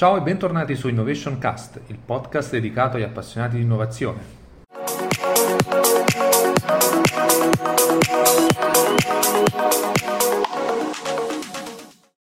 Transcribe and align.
Ciao 0.00 0.16
e 0.16 0.22
bentornati 0.22 0.76
su 0.76 0.88
Innovation 0.88 1.36
Cast, 1.36 1.78
il 1.88 1.98
podcast 2.02 2.52
dedicato 2.52 2.96
agli 2.96 3.02
appassionati 3.02 3.56
di 3.56 3.62
innovazione. 3.64 4.20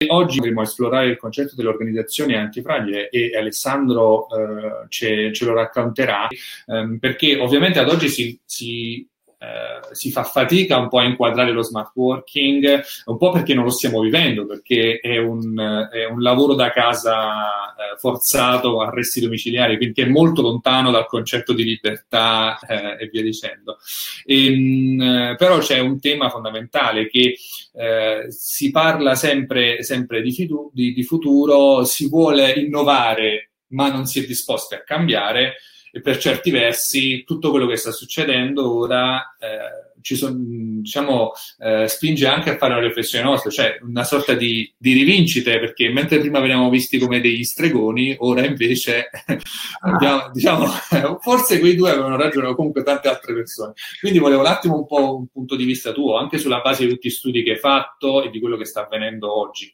Oggi 0.07 0.37
andremo 0.39 0.61
a 0.61 0.63
esplorare 0.63 1.09
il 1.09 1.17
concetto 1.17 1.53
delle 1.53 1.69
organizzazioni 1.69 2.35
antifragili 2.35 3.09
e 3.11 3.37
Alessandro 3.37 4.27
eh, 4.29 4.87
ce, 4.89 5.31
ce, 5.31 5.45
lo 5.45 5.53
racconterà 5.53 6.29
ehm, 6.65 6.97
perché 6.97 7.37
ovviamente 7.37 7.77
ad 7.77 7.89
oggi 7.89 8.09
si, 8.09 8.39
si 8.43 9.07
eh, 9.41 9.95
si 9.95 10.11
fa 10.11 10.23
fatica 10.23 10.77
un 10.77 10.87
po' 10.87 10.99
a 10.99 11.03
inquadrare 11.03 11.51
lo 11.51 11.63
smart 11.63 11.91
working, 11.95 12.83
un 13.05 13.17
po' 13.17 13.31
perché 13.31 13.55
non 13.55 13.63
lo 13.63 13.71
stiamo 13.71 13.99
vivendo, 14.01 14.45
perché 14.45 14.99
è 15.01 15.17
un, 15.17 15.57
è 15.91 16.05
un 16.05 16.21
lavoro 16.21 16.53
da 16.53 16.71
casa 16.71 17.73
eh, 17.73 17.97
forzato, 17.97 18.81
arresti 18.81 19.19
domiciliari, 19.19 19.77
quindi 19.77 19.99
è 20.01 20.05
molto 20.05 20.43
lontano 20.43 20.91
dal 20.91 21.07
concetto 21.07 21.53
di 21.53 21.63
libertà 21.63 22.59
eh, 22.59 23.03
e 23.03 23.09
via 23.11 23.23
dicendo. 23.23 23.79
E, 24.25 24.45
ehm, 24.45 25.31
mh, 25.31 25.35
però 25.37 25.57
c'è 25.57 25.79
un 25.79 25.99
tema 25.99 26.29
fondamentale 26.29 27.07
che 27.07 27.35
eh, 27.73 28.25
si 28.29 28.69
parla 28.69 29.15
sempre, 29.15 29.81
sempre 29.81 30.21
di, 30.21 30.31
fitu- 30.33 30.69
di, 30.71 30.93
di 30.93 31.03
futuro, 31.03 31.83
si 31.83 32.07
vuole 32.07 32.51
innovare 32.51 33.47
ma 33.71 33.89
non 33.89 34.05
si 34.05 34.21
è 34.21 34.25
disposti 34.25 34.75
a 34.75 34.83
cambiare 34.83 35.55
e 35.91 36.01
per 36.01 36.17
certi 36.17 36.51
versi 36.51 37.23
tutto 37.23 37.51
quello 37.51 37.67
che 37.67 37.75
sta 37.75 37.91
succedendo 37.91 38.77
ora 38.77 39.35
eh, 39.39 39.91
ci 40.01 40.15
son, 40.15 40.81
diciamo, 40.81 41.31
eh, 41.59 41.87
spinge 41.87 42.27
anche 42.27 42.51
a 42.51 42.57
fare 42.57 42.73
una 42.73 42.85
riflessione 42.85 43.23
nostra, 43.23 43.49
cioè 43.49 43.77
una 43.81 44.03
sorta 44.03 44.33
di, 44.33 44.71
di 44.77 44.93
rivincite, 44.93 45.59
perché 45.59 45.89
mentre 45.89 46.19
prima 46.19 46.39
veniamo 46.39 46.69
visti 46.69 46.97
come 46.97 47.21
degli 47.21 47.43
stregoni, 47.43 48.15
ora 48.19 48.45
invece 48.45 49.09
abbiamo, 49.81 50.29
diciamo, 50.31 50.65
forse 51.21 51.59
quei 51.59 51.75
due 51.75 51.91
avevano 51.91 52.17
ragione, 52.17 52.47
o 52.47 52.55
comunque 52.55 52.83
tante 52.83 53.07
altre 53.07 53.33
persone. 53.33 53.73
Quindi 53.99 54.19
volevo 54.19 54.41
un 54.41 54.47
attimo 54.47 54.75
un 54.75 54.87
po' 54.87 55.17
un 55.17 55.27
punto 55.27 55.55
di 55.55 55.65
vista 55.65 55.91
tuo, 55.91 56.17
anche 56.17 56.37
sulla 56.37 56.61
base 56.61 56.85
di 56.85 56.91
tutti 56.91 57.07
gli 57.07 57.11
studi 57.11 57.43
che 57.43 57.51
hai 57.51 57.59
fatto 57.59 58.23
e 58.23 58.29
di 58.29 58.39
quello 58.39 58.57
che 58.57 58.65
sta 58.65 58.85
avvenendo 58.85 59.31
oggi. 59.31 59.73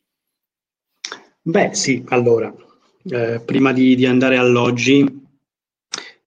Beh, 1.41 1.73
sì, 1.73 2.03
allora, 2.09 2.53
eh, 3.09 3.41
prima 3.45 3.71
di, 3.71 3.95
di 3.95 4.05
andare 4.05 4.35
all'oggi, 4.35 5.25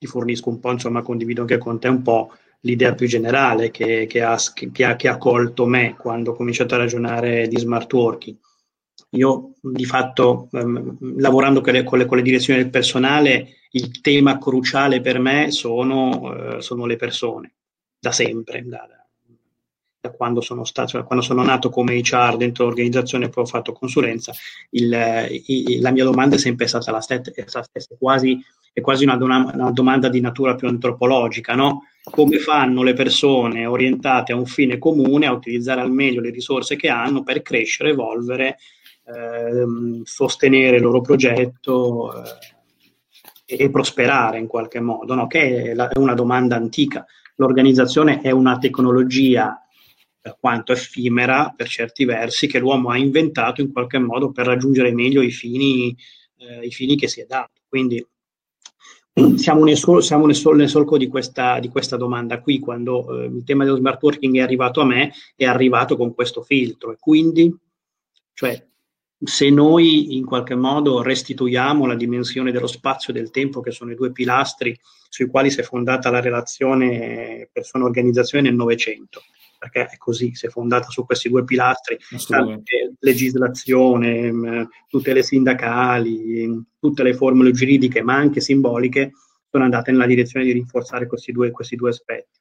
ti 0.00 0.06
fornisco 0.06 0.48
un 0.48 0.60
po', 0.60 0.70
insomma, 0.70 1.02
condivido 1.02 1.42
anche 1.42 1.58
con 1.58 1.78
te 1.78 1.88
un 1.88 2.00
po' 2.00 2.32
l'idea 2.60 2.94
più 2.94 3.06
generale 3.06 3.70
che, 3.70 4.06
che, 4.08 4.22
ha, 4.22 4.38
che, 4.72 4.84
ha, 4.84 4.96
che 4.96 5.08
ha 5.08 5.18
colto 5.18 5.66
me 5.66 5.94
quando 5.94 6.30
ho 6.30 6.34
cominciato 6.34 6.74
a 6.74 6.78
ragionare 6.78 7.46
di 7.48 7.58
smart 7.58 7.92
working. 7.92 8.34
Io 9.10 9.52
di 9.60 9.84
fatto, 9.84 10.48
ehm, 10.52 11.18
lavorando 11.18 11.60
con 11.60 11.74
le, 11.74 11.84
con, 11.84 11.98
le, 11.98 12.06
con 12.06 12.16
le, 12.16 12.22
direzioni 12.22 12.62
del 12.62 12.70
personale, 12.70 13.56
il 13.72 14.00
tema 14.00 14.38
cruciale 14.38 15.02
per 15.02 15.18
me 15.18 15.50
sono, 15.50 16.56
eh, 16.56 16.62
sono 16.62 16.86
le 16.86 16.96
persone, 16.96 17.56
da 17.98 18.10
sempre, 18.10 18.62
da, 18.64 18.88
da 20.00 20.10
quando 20.12 20.40
sono, 20.40 20.64
stato, 20.64 20.88
cioè 20.88 21.04
quando 21.04 21.22
sono 21.22 21.42
nato 21.42 21.68
come 21.68 22.00
HR 22.00 22.38
dentro 22.38 22.64
l'organizzazione 22.64 23.26
e 23.26 23.28
poi 23.28 23.44
ho 23.44 23.46
fatto 23.46 23.72
consulenza, 23.72 24.32
il, 24.70 25.44
il, 25.46 25.80
la 25.82 25.90
mia 25.90 26.04
domanda 26.04 26.36
è 26.36 26.38
sempre 26.38 26.66
stata 26.66 26.90
la 26.90 27.00
stessa, 27.02 27.62
quasi, 27.98 28.42
è 28.72 28.80
quasi 28.80 29.04
una, 29.04 29.16
una, 29.16 29.70
domanda 29.72 30.08
di 30.08 30.20
natura 30.20 30.54
più 30.54 30.68
antropologica, 30.68 31.54
no? 31.54 31.86
Come 32.02 32.38
fanno 32.38 32.82
le 32.82 32.94
persone 32.94 33.66
orientate 33.66 34.32
a 34.32 34.36
un 34.36 34.46
fine 34.46 34.78
comune 34.78 35.26
a 35.26 35.32
utilizzare 35.32 35.80
al 35.80 35.92
meglio 35.92 36.20
le 36.20 36.30
risorse 36.30 36.76
che 36.76 36.88
hanno 36.88 37.22
per 37.22 37.42
crescere, 37.42 37.90
evolvere, 37.90 38.58
ehm, 39.06 40.02
sostenere 40.04 40.76
il 40.76 40.82
loro 40.82 41.00
progetto 41.00 42.12
eh, 43.44 43.56
e 43.56 43.70
prosperare 43.70 44.38
in 44.38 44.46
qualche 44.46 44.80
modo, 44.80 45.14
no? 45.14 45.26
Che 45.26 45.70
è, 45.70 45.74
la, 45.74 45.88
è 45.88 45.98
una 45.98 46.14
domanda 46.14 46.56
antica. 46.56 47.04
L'organizzazione 47.36 48.20
è 48.20 48.30
una 48.30 48.58
tecnologia 48.58 49.64
per 50.20 50.36
quanto 50.38 50.72
effimera 50.72 51.52
per 51.56 51.66
certi 51.66 52.04
versi, 52.04 52.46
che 52.46 52.58
l'uomo 52.58 52.90
ha 52.90 52.98
inventato 52.98 53.62
in 53.62 53.72
qualche 53.72 53.98
modo 53.98 54.30
per 54.30 54.46
raggiungere 54.46 54.92
meglio 54.92 55.22
i 55.22 55.30
fini, 55.30 55.96
eh, 56.36 56.66
i 56.66 56.70
fini 56.70 56.96
che 56.96 57.08
si 57.08 57.20
è 57.20 57.24
dato. 57.26 57.52
Quindi 57.68 58.04
siamo 59.36 59.64
nel, 59.64 59.76
sol- 59.76 60.02
siamo 60.02 60.26
nel, 60.26 60.34
sol- 60.34 60.56
nel 60.56 60.68
solco 60.68 60.96
di 60.96 61.08
questa, 61.08 61.58
di 61.58 61.68
questa, 61.68 61.96
domanda 61.96 62.40
qui, 62.40 62.58
quando 62.58 63.22
eh, 63.22 63.26
il 63.26 63.44
tema 63.44 63.64
dello 63.64 63.76
smart 63.76 64.02
working 64.02 64.36
è 64.36 64.40
arrivato 64.40 64.80
a 64.80 64.84
me, 64.84 65.12
è 65.34 65.44
arrivato 65.44 65.96
con 65.96 66.14
questo 66.14 66.42
filtro. 66.42 66.92
E 66.92 66.96
quindi, 66.98 67.54
cioè, 68.32 68.66
se 69.22 69.50
noi 69.50 70.16
in 70.16 70.24
qualche 70.24 70.54
modo 70.54 71.02
restituiamo 71.02 71.86
la 71.86 71.94
dimensione 71.94 72.52
dello 72.52 72.66
spazio 72.66 73.12
e 73.12 73.16
del 73.16 73.30
tempo, 73.30 73.60
che 73.60 73.70
sono 73.70 73.90
i 73.90 73.96
due 73.96 74.12
pilastri 74.12 74.78
sui 75.08 75.26
quali 75.26 75.50
si 75.50 75.60
è 75.60 75.62
fondata 75.62 76.10
la 76.10 76.20
relazione 76.20 77.48
persona-organizzazione 77.52 78.48
nel 78.48 78.56
Novecento, 78.56 79.22
perché 79.60 79.84
è 79.84 79.96
così, 79.98 80.34
si 80.34 80.46
è 80.46 80.48
fondata 80.48 80.88
su 80.88 81.04
questi 81.04 81.28
due 81.28 81.44
pilastri, 81.44 81.98
legislazione, 83.00 84.32
mm, 84.32 84.62
tutte 84.88 85.12
le 85.12 85.22
sindacali, 85.22 86.64
tutte 86.78 87.02
le 87.02 87.12
formule 87.12 87.52
giuridiche, 87.52 88.00
ma 88.00 88.14
anche 88.14 88.40
simboliche, 88.40 89.12
sono 89.50 89.64
andate 89.64 89.90
nella 89.90 90.06
direzione 90.06 90.46
di 90.46 90.52
rinforzare 90.52 91.06
questi 91.06 91.30
due, 91.30 91.50
questi 91.50 91.76
due 91.76 91.90
aspetti. 91.90 92.38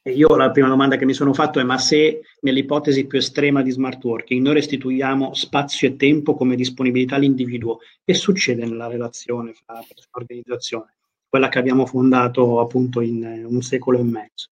E 0.00 0.12
io 0.12 0.34
la 0.34 0.50
prima 0.50 0.68
domanda 0.68 0.96
che 0.96 1.04
mi 1.04 1.12
sono 1.12 1.34
fatto 1.34 1.60
è: 1.60 1.62
ma 1.62 1.76
se 1.76 2.22
nell'ipotesi 2.40 3.06
più 3.06 3.18
estrema 3.18 3.60
di 3.60 3.70
smart 3.70 4.02
working 4.02 4.42
noi 4.42 4.54
restituiamo 4.54 5.34
spazio 5.34 5.88
e 5.88 5.96
tempo 5.96 6.34
come 6.34 6.56
disponibilità 6.56 7.16
all'individuo, 7.16 7.80
che 8.02 8.14
succede 8.14 8.64
nella 8.64 8.88
relazione 8.88 9.52
fra 9.52 9.78
l'organizzazione, 10.10 10.96
quella 11.28 11.50
che 11.50 11.58
abbiamo 11.58 11.84
fondato 11.84 12.60
appunto 12.60 13.02
in 13.02 13.44
un 13.46 13.60
secolo 13.60 13.98
e 13.98 14.04
mezzo? 14.04 14.48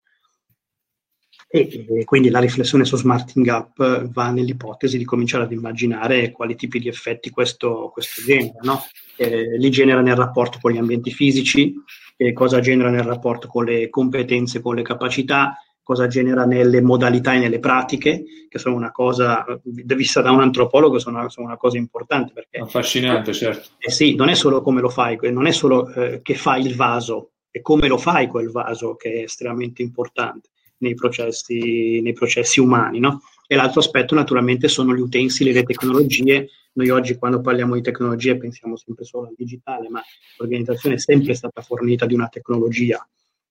E, 1.53 1.85
e 1.89 2.05
quindi 2.05 2.29
la 2.29 2.39
riflessione 2.39 2.85
su 2.85 2.95
Smarting 2.95 3.45
Up 3.47 4.09
va 4.09 4.31
nell'ipotesi 4.31 4.97
di 4.97 5.03
cominciare 5.03 5.43
ad 5.43 5.51
immaginare 5.51 6.31
quali 6.31 6.55
tipi 6.55 6.79
di 6.79 6.87
effetti 6.87 7.29
questo, 7.29 7.89
questo 7.91 8.21
genera. 8.25 8.59
No? 8.61 8.81
Eh, 9.17 9.57
li 9.57 9.69
genera 9.69 9.99
nel 9.99 10.15
rapporto 10.15 10.59
con 10.61 10.71
gli 10.71 10.77
ambienti 10.77 11.11
fisici, 11.11 11.73
eh, 12.15 12.31
cosa 12.31 12.61
genera 12.61 12.89
nel 12.89 13.03
rapporto 13.03 13.49
con 13.49 13.65
le 13.65 13.89
competenze, 13.89 14.61
con 14.61 14.75
le 14.75 14.81
capacità, 14.81 15.57
cosa 15.83 16.07
genera 16.07 16.45
nelle 16.45 16.79
modalità 16.79 17.33
e 17.33 17.39
nelle 17.39 17.59
pratiche, 17.59 18.23
che 18.47 18.57
sono 18.57 18.75
una 18.75 18.91
cosa, 18.91 19.43
vista 19.63 20.21
da 20.21 20.31
un 20.31 20.39
antropologo, 20.39 20.99
sono 20.99 21.19
una, 21.19 21.27
sono 21.27 21.47
una 21.47 21.57
cosa 21.57 21.75
importante. 21.75 22.31
Perché, 22.31 22.59
Affascinante, 22.59 23.33
certo. 23.33 23.71
Eh 23.77 23.91
sì, 23.91 24.15
non 24.15 24.29
è 24.29 24.35
solo 24.35 24.61
come 24.61 24.79
lo 24.79 24.89
fai, 24.89 25.17
non 25.23 25.47
è 25.47 25.51
solo 25.51 25.93
eh, 25.93 26.21
che 26.21 26.35
fai 26.35 26.65
il 26.65 26.77
vaso, 26.77 27.31
è 27.51 27.59
come 27.59 27.89
lo 27.89 27.97
fai 27.97 28.27
quel 28.27 28.49
vaso 28.49 28.95
che 28.95 29.11
è 29.11 29.23
estremamente 29.23 29.81
importante 29.81 30.50
nei 30.81 30.93
processi, 30.93 32.01
nei 32.01 32.13
processi 32.13 32.59
umani. 32.59 32.99
No? 32.99 33.21
E 33.47 33.55
l'altro 33.55 33.79
aspetto 33.79 34.15
naturalmente 34.15 34.67
sono 34.67 34.93
gli 34.95 34.99
utensili, 34.99 35.51
le 35.51 35.63
tecnologie. 35.63 36.49
Noi 36.73 36.89
oggi 36.89 37.15
quando 37.15 37.41
parliamo 37.41 37.75
di 37.75 37.81
tecnologie 37.81 38.37
pensiamo 38.37 38.75
sempre 38.77 39.03
solo 39.03 39.27
al 39.27 39.33
digitale, 39.35 39.89
ma 39.89 40.01
l'organizzazione 40.37 40.95
è 40.95 40.99
sempre 40.99 41.33
stata 41.33 41.61
fornita 41.61 42.05
di 42.05 42.13
una 42.13 42.27
tecnologia. 42.27 43.05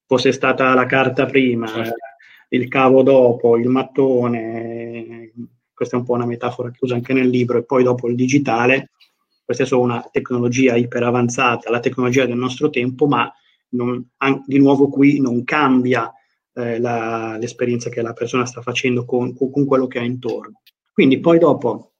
Fosse 0.06 0.32
stata 0.32 0.72
la 0.74 0.86
carta 0.86 1.26
prima, 1.26 1.66
certo. 1.66 1.94
il 2.48 2.68
cavo 2.68 3.02
dopo, 3.02 3.56
il 3.56 3.68
mattone, 3.68 5.32
questa 5.72 5.96
è 5.96 5.98
un 6.00 6.04
po' 6.04 6.14
una 6.14 6.26
metafora 6.26 6.70
che 6.70 6.78
usa 6.80 6.94
anche 6.94 7.12
nel 7.12 7.28
libro, 7.28 7.58
e 7.58 7.64
poi 7.64 7.84
dopo 7.84 8.08
il 8.08 8.16
digitale, 8.16 8.90
questa 9.44 9.62
è 9.62 9.66
solo 9.66 9.82
una 9.82 10.08
tecnologia 10.10 10.74
iper 10.74 11.02
avanzata, 11.02 11.70
la 11.70 11.80
tecnologia 11.80 12.26
del 12.26 12.36
nostro 12.36 12.70
tempo, 12.70 13.06
ma 13.06 13.32
non, 13.70 14.04
di 14.46 14.58
nuovo 14.58 14.88
qui 14.88 15.20
non 15.20 15.44
cambia 15.44 16.12
eh, 16.60 16.78
la, 16.78 17.36
l'esperienza 17.38 17.90
che 17.90 18.02
la 18.02 18.12
persona 18.12 18.46
sta 18.46 18.62
facendo 18.62 19.04
con, 19.04 19.34
con, 19.36 19.64
quello 19.64 19.86
che 19.86 19.98
ha 19.98 20.04
intorno. 20.04 20.62
Quindi 20.92 21.20
poi 21.20 21.38
dopo 21.38 21.94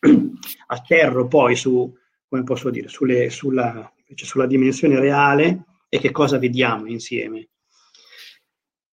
atterro 0.66 1.26
poi 1.28 1.56
su, 1.56 1.92
come 2.28 2.42
posso 2.42 2.70
dire, 2.70 2.88
sulle, 2.88 3.30
sulla, 3.30 3.92
sulla 4.14 4.46
dimensione 4.46 4.98
reale 4.98 5.64
e 5.88 5.98
che 5.98 6.10
cosa 6.10 6.38
vediamo 6.38 6.86
insieme. 6.86 7.48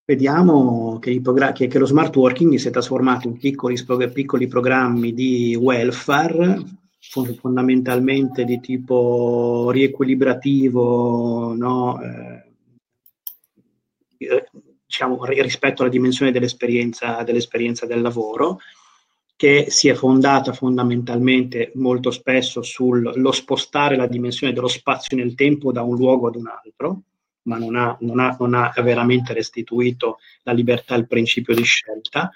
Vediamo 0.03 0.97
che, 0.99 1.21
progra- 1.21 1.51
che, 1.51 1.67
che, 1.67 1.77
lo 1.77 1.85
smart 1.85 2.15
working 2.15 2.55
si 2.55 2.67
è 2.67 2.71
trasformato 2.71 3.27
in 3.27 3.37
piccoli, 3.37 3.77
piccoli 4.11 4.47
programmi 4.47 5.13
di 5.13 5.55
welfare, 5.55 6.63
fondamentalmente 6.99 8.43
di 8.43 8.59
tipo 8.59 9.69
riequilibrativo, 9.71 11.53
no? 11.55 12.01
eh, 12.01 12.49
diciamo, 14.89 15.23
rispetto 15.25 15.83
alla 15.83 15.91
dimensione 15.91 16.31
dell'esperienza, 16.31 17.21
dell'esperienza 17.21 17.85
del 17.85 18.01
lavoro, 18.01 18.57
che 19.35 19.67
si 19.69 19.87
è 19.87 19.93
fondata 19.93 20.51
fondamentalmente 20.51 21.71
molto 21.75 22.09
spesso 22.09 22.63
sullo 22.63 23.31
spostare 23.31 23.95
la 23.95 24.07
dimensione 24.07 24.51
dello 24.51 24.67
spazio 24.67 25.15
nel 25.15 25.35
tempo 25.35 25.71
da 25.71 25.83
un 25.83 25.95
luogo 25.95 26.27
ad 26.27 26.35
un 26.35 26.47
altro, 26.47 27.03
ma 27.43 27.59
non 27.59 27.75
ha, 27.75 27.95
non 28.01 28.19
ha, 28.19 28.35
non 28.39 28.55
ha 28.55 28.73
veramente 28.81 29.31
restituito 29.33 30.17
la 30.41 30.53
libertà 30.53 30.95
al 30.95 31.05
principio 31.05 31.53
di 31.53 31.63
scelta. 31.63 32.31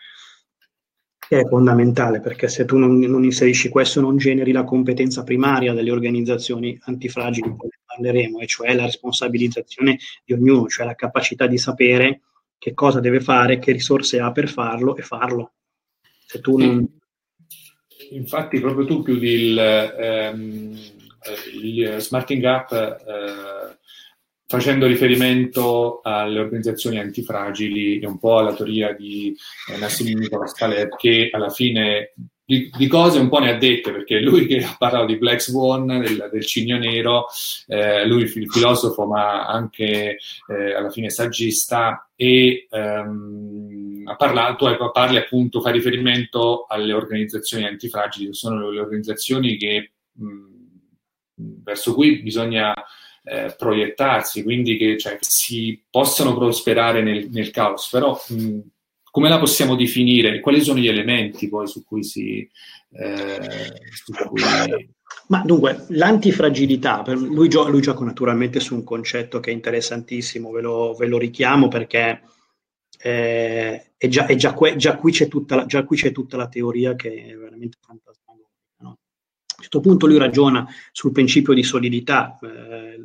che 1.28 1.40
è 1.40 1.48
fondamentale 1.48 2.20
perché 2.20 2.48
se 2.48 2.66
tu 2.66 2.78
non, 2.78 3.00
non, 3.00 3.24
inserisci 3.24 3.70
questo 3.70 4.00
non 4.00 4.18
generi 4.18 4.52
la 4.52 4.64
competenza 4.64 5.24
primaria 5.24 5.74
delle 5.74 5.90
organizzazioni 5.90 6.80
antifragili, 6.84 7.56
poi 7.56 7.70
ne 7.70 7.80
parleremo, 7.84 8.40
e 8.40 8.46
cioè 8.46 8.76
la 8.76 8.86
responsabilizzazione 8.86 9.98
di 10.24 10.34
ognuno, 10.34 10.68
cioè 10.68 10.86
la 10.86 10.96
capacità 10.96 11.48
di 11.48 11.58
sapere 11.58 12.22
che 12.64 12.74
cosa 12.74 13.02
deve 13.02 13.20
fare, 13.20 13.60
che 13.60 13.74
risorse 13.74 14.22
ha 14.22 14.32
per 14.32 14.48
farlo 14.48 14.96
e 14.96 15.02
farlo. 15.02 15.52
Se 16.26 16.40
tu 16.40 16.56
non... 16.56 16.88
Infatti 18.12 18.62
proprio 18.62 18.86
tu 18.86 19.04
chiudi 19.04 19.30
il, 19.30 19.60
ehm, 19.60 20.80
il 21.62 21.96
Smarting 22.00 22.42
Up 22.46 22.72
eh, 22.72 23.78
facendo 24.48 24.88
riferimento 24.88 26.00
alle 26.04 26.40
organizzazioni 26.40 27.00
antifragili 27.00 28.00
e 28.00 28.08
un 28.08 28.18
po' 28.18 28.38
alla 28.38 28.54
teoria 28.54 28.94
di 28.94 29.36
eh, 29.70 29.78
Nassim 29.78 30.18
Nicholas 30.18 30.54
Taleb 30.54 30.96
che 30.96 31.32
alla 31.34 31.50
fine 31.50 32.14
di, 32.46 32.70
di, 32.76 32.88
cose 32.88 33.20
un 33.20 33.30
po' 33.30 33.40
ne 33.40 33.52
ha 33.52 33.58
dette 33.58 33.92
perché 33.92 34.20
lui 34.20 34.46
che 34.46 34.64
ha 34.64 34.76
parlato 34.78 35.06
di 35.06 35.18
Black 35.18 35.42
Swan, 35.42 35.86
del, 35.86 36.30
del 36.32 36.46
cigno 36.46 36.78
nero, 36.78 37.28
eh, 37.68 38.06
lui 38.06 38.24
il 38.24 38.50
filosofo 38.50 39.06
ma 39.06 39.46
anche 39.46 40.18
eh, 40.48 40.74
alla 40.74 40.90
fine 40.90 41.10
saggista 41.10 42.10
e 42.16 42.68
ehm, 42.70 44.04
ha 44.06 44.16
parlato, 44.16 44.92
parli 44.92 45.18
appunto, 45.18 45.62
fa 45.62 45.72
riferimento 45.72 46.66
alle 46.68 46.94
organizzazioni 46.94 47.66
antifragili. 47.66 48.28
Che 48.28 48.34
sono 48.34 48.70
le 48.70 48.80
organizzazioni 48.80 49.58
che, 49.58 49.92
mh, 50.12 51.62
verso 51.64 51.94
cui 51.94 52.22
bisogna 52.22 52.74
eh, 53.24 53.56
proiettarsi, 53.58 54.44
quindi 54.44 54.78
che, 54.78 54.98
cioè, 54.98 55.18
si 55.22 55.82
possano 55.90 56.36
prosperare 56.36 57.02
nel, 57.02 57.30
nel 57.32 57.52
caos, 57.52 57.90
però 57.90 58.20
mh, 58.28 58.60
come 59.14 59.30
la 59.30 59.38
possiamo 59.38 59.76
definire? 59.76 60.40
Quali 60.40 60.60
sono 60.60 60.80
gli 60.80 60.88
elementi 60.88 61.48
poi 61.48 61.68
su 61.68 61.86
cui 61.86 62.04
si... 62.04 62.50
Eh, 62.90 63.72
su 63.94 64.12
cui... 64.12 64.42
Ma 65.28 65.44
dunque, 65.46 65.86
l'antifragilità, 65.90 67.04
lui, 67.14 67.48
gio- 67.48 67.70
lui, 67.70 67.80
gioca 67.80 68.04
naturalmente 68.04 68.60
su 68.60 68.74
un 68.74 68.84
concetto 68.84 69.40
che 69.40 69.52
è 69.52 69.54
interessantissimo, 69.54 70.50
ve 70.50 70.62
lo, 70.62 70.96
ve 70.96 71.06
lo 71.06 71.20
richiamo 71.20 71.68
perché 71.68 72.24
eh, 73.00 73.92
è 73.96 74.08
già, 74.08 74.26
è 74.26 74.34
già, 74.34 74.56
que- 74.56 74.78
già, 74.78 74.98
qui 74.98 75.16
la, 75.46 75.66
già, 75.68 75.84
qui 75.84 75.96
c'è 75.96 76.12
tutta 76.12 76.36
la, 76.36 76.48
teoria 76.48 76.96
che 76.96 77.28
è 77.28 77.36
veramente 77.36 77.78
fantastica. 77.86 78.32
No? 78.80 78.90
A 78.90 79.56
un 79.58 79.62
certo 79.62 79.80
punto 79.80 80.08
lui 80.08 80.18
ragiona 80.18 80.68
sul 80.92 81.12
principio 81.12 81.54
di 81.54 81.62
solidità, 81.62 82.40
eh, 82.42 83.00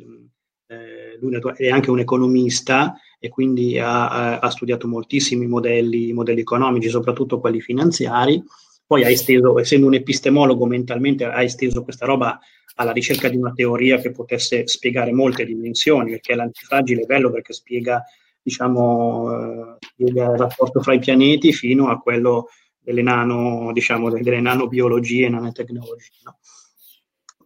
eh, 0.73 1.17
lui 1.19 1.39
è 1.55 1.69
anche 1.69 1.91
un 1.91 1.99
economista 1.99 2.99
e 3.19 3.29
quindi 3.29 3.77
ha, 3.77 4.39
ha 4.39 4.49
studiato 4.49 4.87
moltissimi 4.87 5.45
modelli, 5.45 6.13
modelli, 6.13 6.39
economici, 6.39 6.89
soprattutto 6.89 7.39
quelli 7.39 7.59
finanziari. 7.59 8.41
Poi 8.87 9.03
ha 9.03 9.09
esteso, 9.09 9.59
essendo 9.59 9.85
un 9.85 9.93
epistemologo 9.93 10.65
mentalmente, 10.65 11.25
ha 11.25 11.43
esteso 11.43 11.83
questa 11.83 12.05
roba 12.05 12.39
alla 12.75 12.91
ricerca 12.91 13.27
di 13.27 13.35
una 13.35 13.51
teoria 13.53 13.99
che 13.99 14.11
potesse 14.11 14.65
spiegare 14.67 15.11
molte 15.11 15.45
dimensioni, 15.45 16.11
perché 16.11 16.33
l'antifragile 16.33 17.01
è 17.01 17.05
bello 17.05 17.29
perché 17.29 17.53
spiega, 17.53 18.01
diciamo, 18.41 19.31
eh, 19.31 19.77
spiega 19.79 20.31
il 20.31 20.37
rapporto 20.37 20.81
fra 20.81 20.93
i 20.93 20.99
pianeti 20.99 21.51
fino 21.51 21.89
a 21.89 21.99
quello 21.99 22.47
delle, 22.79 23.01
nano, 23.01 23.71
diciamo, 23.73 24.09
delle 24.09 24.39
nanobiologie 24.39 25.25
e 25.25 25.29
nanotecnologie. 25.29 26.09
No? 26.23 26.39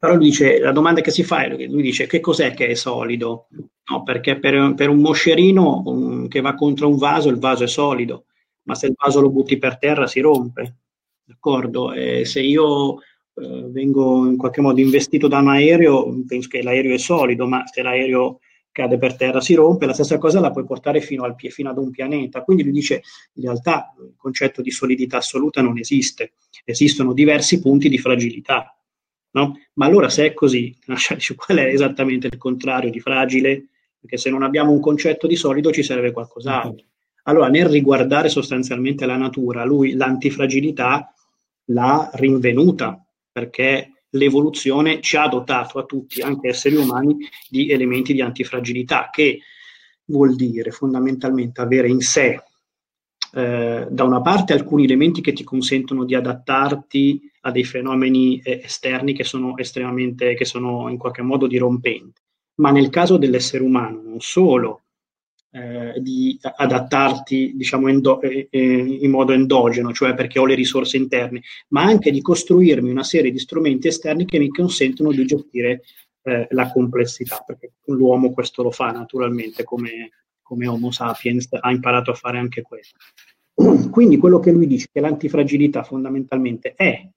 Però 0.04 0.16
lui 0.16 0.26
dice, 0.26 0.60
la 0.60 0.74
domanda 0.74 1.00
che 1.00 1.12
si 1.12 1.24
fa 1.24 1.46
è, 1.46 1.66
lui 1.66 1.82
dice, 1.82 2.08
che 2.08 2.20
cos'è 2.20 2.54
che 2.54 2.68
è 2.68 2.74
solido? 2.74 3.48
No, 3.90 4.04
perché 4.04 4.38
per, 4.38 4.74
per 4.76 4.90
un 4.90 4.98
moscerino 4.98 5.82
um, 5.86 6.28
che 6.28 6.42
va 6.42 6.56
contro 6.56 6.90
un 6.90 6.98
vaso, 6.98 7.30
il 7.30 7.40
vaso 7.40 7.64
è 7.64 7.68
solido, 7.68 8.26
ma 8.64 8.76
se 8.76 8.88
il 8.88 8.96
vaso 8.98 9.22
lo 9.22 9.30
butti 9.30 9.58
per 9.58 9.78
terra 9.78 10.06
si 10.06 10.20
rompe, 10.20 10.80
d'accordo? 11.24 11.94
E 11.94 12.26
se 12.26 12.42
io 12.42 12.98
eh, 12.98 13.70
vengo 13.70 14.28
in 14.28 14.36
qualche 14.36 14.60
modo 14.60 14.82
investito 14.82 15.30
da 15.30 15.38
un 15.38 15.48
aereo, 15.48 16.14
penso 16.28 16.50
che 16.50 16.62
l'aereo 16.62 16.94
è 16.94 16.98
solido, 16.98 17.48
ma 17.48 17.66
se 17.66 17.82
l'aereo 17.82 18.40
cade 18.74 18.98
per 18.98 19.16
terra 19.16 19.40
si 19.40 19.54
rompe, 19.54 19.86
la 19.86 19.94
stessa 19.94 20.18
cosa 20.18 20.42
la 20.42 20.52
puoi 20.52 20.66
portare 20.66 21.00
fino, 21.00 21.24
al, 21.24 21.36
fino 21.38 21.70
ad 21.70 21.78
un 21.78 21.92
pianeta. 21.92 22.44
Quindi 22.44 22.64
lui 22.64 22.74
dice, 22.74 23.04
in 23.36 23.44
realtà 23.44 23.96
il 24.02 24.16
concetto 24.18 24.62
di 24.62 24.70
solidità 24.70 25.20
assoluta 25.20 25.62
non 25.62 25.78
esiste, 25.78 26.34
esistono 26.66 27.14
diversi 27.14 27.62
punti 27.62 27.88
di 27.88 27.98
fragilità 27.98 28.76
No? 29.34 29.60
Ma 29.74 29.86
allora 29.86 30.10
se 30.10 30.28
è 30.28 30.34
così, 30.34 30.76
qual 31.36 31.58
è 31.58 31.66
esattamente 31.66 32.28
il 32.28 32.38
contrario 32.38 32.90
di 32.90 33.00
fragile? 33.00 33.68
Perché 34.00 34.18
se 34.18 34.30
non 34.30 34.44
abbiamo 34.44 34.72
un 34.72 34.80
concetto 34.80 35.28
di 35.28 35.36
solido 35.36 35.72
ci 35.72 35.84
serve 35.84 36.12
qualcos'altro. 36.12 36.86
Allora, 37.24 37.48
nel 37.48 37.68
riguardare 37.68 38.28
sostanzialmente 38.28 39.06
la 39.06 39.16
natura, 39.16 39.64
lui 39.64 39.94
l'antifragilità 39.94 41.14
l'ha 41.66 42.10
rinvenuta, 42.14 43.02
perché 43.32 44.04
l'evoluzione 44.10 45.00
ci 45.00 45.16
ha 45.16 45.28
dotato 45.28 45.80
a 45.80 45.86
tutti, 45.86 46.22
anche 46.22 46.50
esseri 46.50 46.76
umani, 46.76 47.18
di 47.50 47.72
elementi 47.72 48.14
di 48.14 48.22
antifragilità, 48.22 49.10
che 49.10 49.40
vuol 50.06 50.36
dire 50.36 50.72
fondamentalmente 50.72 51.62
avere 51.62 51.88
in 51.88 52.02
sé 52.02 52.44
eh, 53.36 53.88
da 53.90 54.04
una 54.04 54.22
parte 54.22 54.54
alcuni 54.54 54.84
elementi 54.84 55.22
che 55.22 55.34
ti 55.34 55.44
consentono 55.44 56.06
di 56.06 56.14
adattarti 56.14 57.32
a 57.42 57.52
dei 57.52 57.64
fenomeni 57.64 58.40
eh, 58.40 58.62
esterni 58.64 59.14
che 59.14 59.24
sono 59.24 59.58
estremamente, 59.58 60.36
che 60.36 60.46
sono 60.46 60.88
in 60.90 60.98
qualche 60.98 61.24
modo 61.24 61.48
dirompenti, 61.48 62.22
ma 62.56 62.70
nel 62.70 62.90
caso 62.90 63.18
dell'essere 63.18 63.64
umano 63.64 64.02
non 64.04 64.20
solo 64.20 64.84
eh, 65.50 66.00
di 66.00 66.38
adattarti 66.42 67.54
diciamo 67.56 67.88
endo, 67.88 68.22
eh, 68.22 68.48
eh, 68.52 68.60
in 68.62 69.10
modo 69.10 69.34
endogeno, 69.34 69.92
cioè 69.94 70.14
perché 70.14 70.38
ho 70.38 70.46
le 70.46 70.56
risorse 70.56 70.98
interne, 70.98 71.42
ma 71.70 71.82
anche 71.82 72.12
di 72.12 72.22
costruirmi 72.22 72.92
una 72.92 73.04
serie 73.04 73.32
di 73.32 73.40
strumenti 73.40 73.88
esterni 73.88 74.26
che 74.26 74.38
mi 74.38 74.50
consentono 74.50 75.12
di 75.12 75.26
gestire 75.26 75.82
la 76.24 76.72
complessità, 76.72 77.44
perché 77.46 77.74
l'uomo 77.88 78.32
questo 78.32 78.64
lo 78.64 78.72
fa 78.72 78.92
naturalmente 78.92 79.66
come, 79.66 80.12
come 80.54 80.68
Homo 80.68 80.92
sapiens, 80.92 81.48
ha 81.50 81.72
imparato 81.72 82.12
a 82.12 82.14
fare 82.14 82.38
anche 82.38 82.62
questo. 82.62 82.98
Quindi 83.90 84.18
quello 84.18 84.40
che 84.40 84.52
lui 84.52 84.68
dice 84.68 84.88
che 84.92 85.00
l'antifragilità 85.00 85.84
fondamentalmente 85.84 86.74
è 86.76 87.08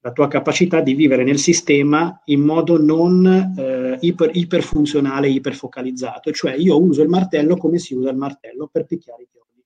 la 0.00 0.12
tua 0.12 0.28
capacità 0.28 0.80
di 0.80 0.94
vivere 0.94 1.24
nel 1.24 1.38
sistema 1.38 2.22
in 2.26 2.40
modo 2.40 2.80
non 2.80 3.26
eh, 3.58 3.98
iper, 4.00 4.30
iperfunzionale, 4.32 5.28
iperfocalizzato, 5.28 6.30
cioè 6.30 6.54
io 6.54 6.80
uso 6.80 7.02
il 7.02 7.08
martello 7.08 7.56
come 7.56 7.78
si 7.78 7.94
usa 7.94 8.10
il 8.10 8.16
martello 8.16 8.68
per 8.70 8.84
picchiare 8.84 9.22
i 9.22 9.28
chiodi. 9.30 9.64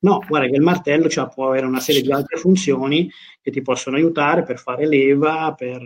No, 0.00 0.22
guarda 0.28 0.48
che 0.48 0.56
il 0.56 0.62
martello 0.62 1.08
cioè, 1.08 1.28
può 1.28 1.48
avere 1.48 1.66
una 1.66 1.80
serie 1.80 2.02
di 2.02 2.12
altre 2.12 2.36
funzioni 2.36 3.10
che 3.40 3.50
ti 3.50 3.62
possono 3.62 3.96
aiutare 3.96 4.42
per 4.42 4.58
fare 4.58 4.86
leva, 4.86 5.54
per, 5.56 5.80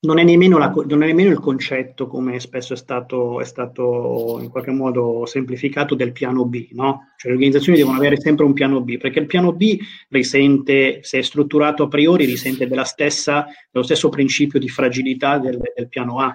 non 0.00 0.18
è, 0.18 0.22
nemmeno 0.22 0.58
la, 0.58 0.68
non 0.68 1.02
è 1.02 1.06
nemmeno 1.06 1.30
il 1.30 1.40
concetto, 1.40 2.06
come 2.06 2.38
spesso 2.38 2.72
è 2.72 2.76
stato, 2.76 3.40
è 3.40 3.44
stato, 3.44 4.38
in 4.40 4.48
qualche 4.48 4.70
modo 4.70 5.26
semplificato, 5.26 5.96
del 5.96 6.12
piano 6.12 6.44
B, 6.44 6.68
no? 6.72 7.08
Cioè 7.16 7.32
le 7.32 7.36
organizzazioni 7.36 7.78
devono 7.78 7.96
avere 7.96 8.20
sempre 8.20 8.44
un 8.44 8.52
piano 8.52 8.80
B, 8.80 8.96
perché 8.96 9.18
il 9.18 9.26
piano 9.26 9.52
B 9.52 9.76
risente, 10.10 11.00
se 11.02 11.18
è 11.18 11.22
strutturato 11.22 11.84
a 11.84 11.88
priori, 11.88 12.26
risente 12.26 12.68
stessa, 12.84 13.46
dello 13.70 13.84
stesso 13.84 14.08
principio 14.08 14.60
di 14.60 14.68
fragilità 14.68 15.38
del, 15.38 15.58
del, 15.74 15.88
piano 15.88 16.20
A. 16.20 16.32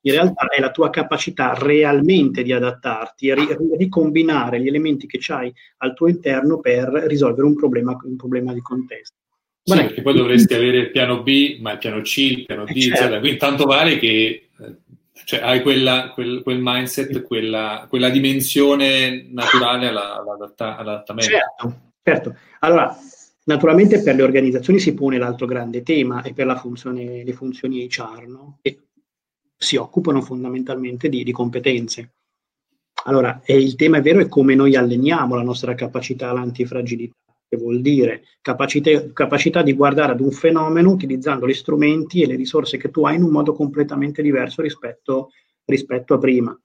In 0.00 0.12
realtà 0.12 0.48
è 0.48 0.60
la 0.60 0.70
tua 0.70 0.90
capacità 0.90 1.54
realmente 1.54 2.42
di 2.42 2.52
adattarti 2.52 3.28
e 3.28 3.34
ri, 3.34 3.46
ricombinare 3.76 4.60
gli 4.60 4.66
elementi 4.66 5.06
che 5.06 5.20
hai 5.32 5.52
al 5.78 5.94
tuo 5.94 6.08
interno 6.08 6.58
per 6.58 6.88
risolvere 7.06 7.46
un 7.46 7.54
problema, 7.54 7.96
un 8.02 8.16
problema 8.16 8.52
di 8.52 8.60
contesto. 8.60 9.18
Sì, 9.62 9.76
perché 9.76 10.02
poi 10.02 10.14
dovresti 10.14 10.54
avere 10.54 10.78
il 10.78 10.90
piano 10.90 11.22
B, 11.22 11.58
ma 11.60 11.72
il 11.72 11.78
piano 11.78 12.00
C, 12.00 12.16
il 12.16 12.44
piano 12.46 12.64
D, 12.64 12.72
certo. 12.72 12.94
eccetera. 12.94 13.20
Quindi 13.20 13.38
tanto 13.38 13.64
vale 13.64 13.98
che 13.98 14.48
eh, 14.58 14.76
cioè, 15.24 15.40
hai 15.40 15.60
quella, 15.60 16.10
quel, 16.14 16.42
quel, 16.42 16.58
mindset, 16.60 17.22
quella, 17.22 17.86
quella, 17.88 18.08
dimensione 18.08 19.26
naturale 19.30 19.88
alla, 19.88 20.16
all'adatta, 20.16 20.76
all'adattamento. 20.76 21.30
Certo, 21.30 21.80
certo. 22.02 22.36
Allora, 22.60 22.96
naturalmente 23.44 24.02
per 24.02 24.14
le 24.14 24.22
organizzazioni 24.22 24.78
si 24.78 24.94
pone 24.94 25.18
l'altro 25.18 25.46
grande 25.46 25.82
tema 25.82 26.22
e 26.22 26.32
per 26.32 26.46
la 26.46 26.56
funzione, 26.56 27.22
le 27.24 27.32
funzioni 27.34 27.86
HR, 27.86 28.26
no? 28.26 28.58
che 28.62 28.84
si 29.54 29.76
occupano 29.76 30.22
fondamentalmente 30.22 31.08
di, 31.08 31.24
di 31.24 31.32
competenze. 31.32 32.12
Allora, 33.04 33.40
il 33.46 33.74
tema 33.76 33.98
è 33.98 34.02
vero 34.02 34.20
è 34.20 34.28
come 34.28 34.54
noi 34.54 34.76
alleniamo 34.76 35.34
la 35.34 35.42
nostra 35.42 35.74
capacità 35.74 36.30
all'antifragilità 36.30 37.14
che 37.48 37.56
vuol 37.56 37.80
dire 37.80 38.24
capacità, 38.42 39.10
capacità, 39.12 39.62
di 39.62 39.72
guardare 39.72 40.12
ad 40.12 40.20
un 40.20 40.30
fenomeno 40.30 40.90
utilizzando 40.90 41.46
gli 41.46 41.54
strumenti 41.54 42.22
e 42.22 42.26
le 42.26 42.36
risorse 42.36 42.76
che 42.76 42.90
tu 42.90 43.06
hai 43.06 43.16
in 43.16 43.22
un 43.22 43.30
modo 43.30 43.54
completamente 43.54 44.20
diverso 44.20 44.60
rispetto, 44.60 45.30
rispetto 45.64 46.14
a 46.14 46.18
prima. 46.18 46.60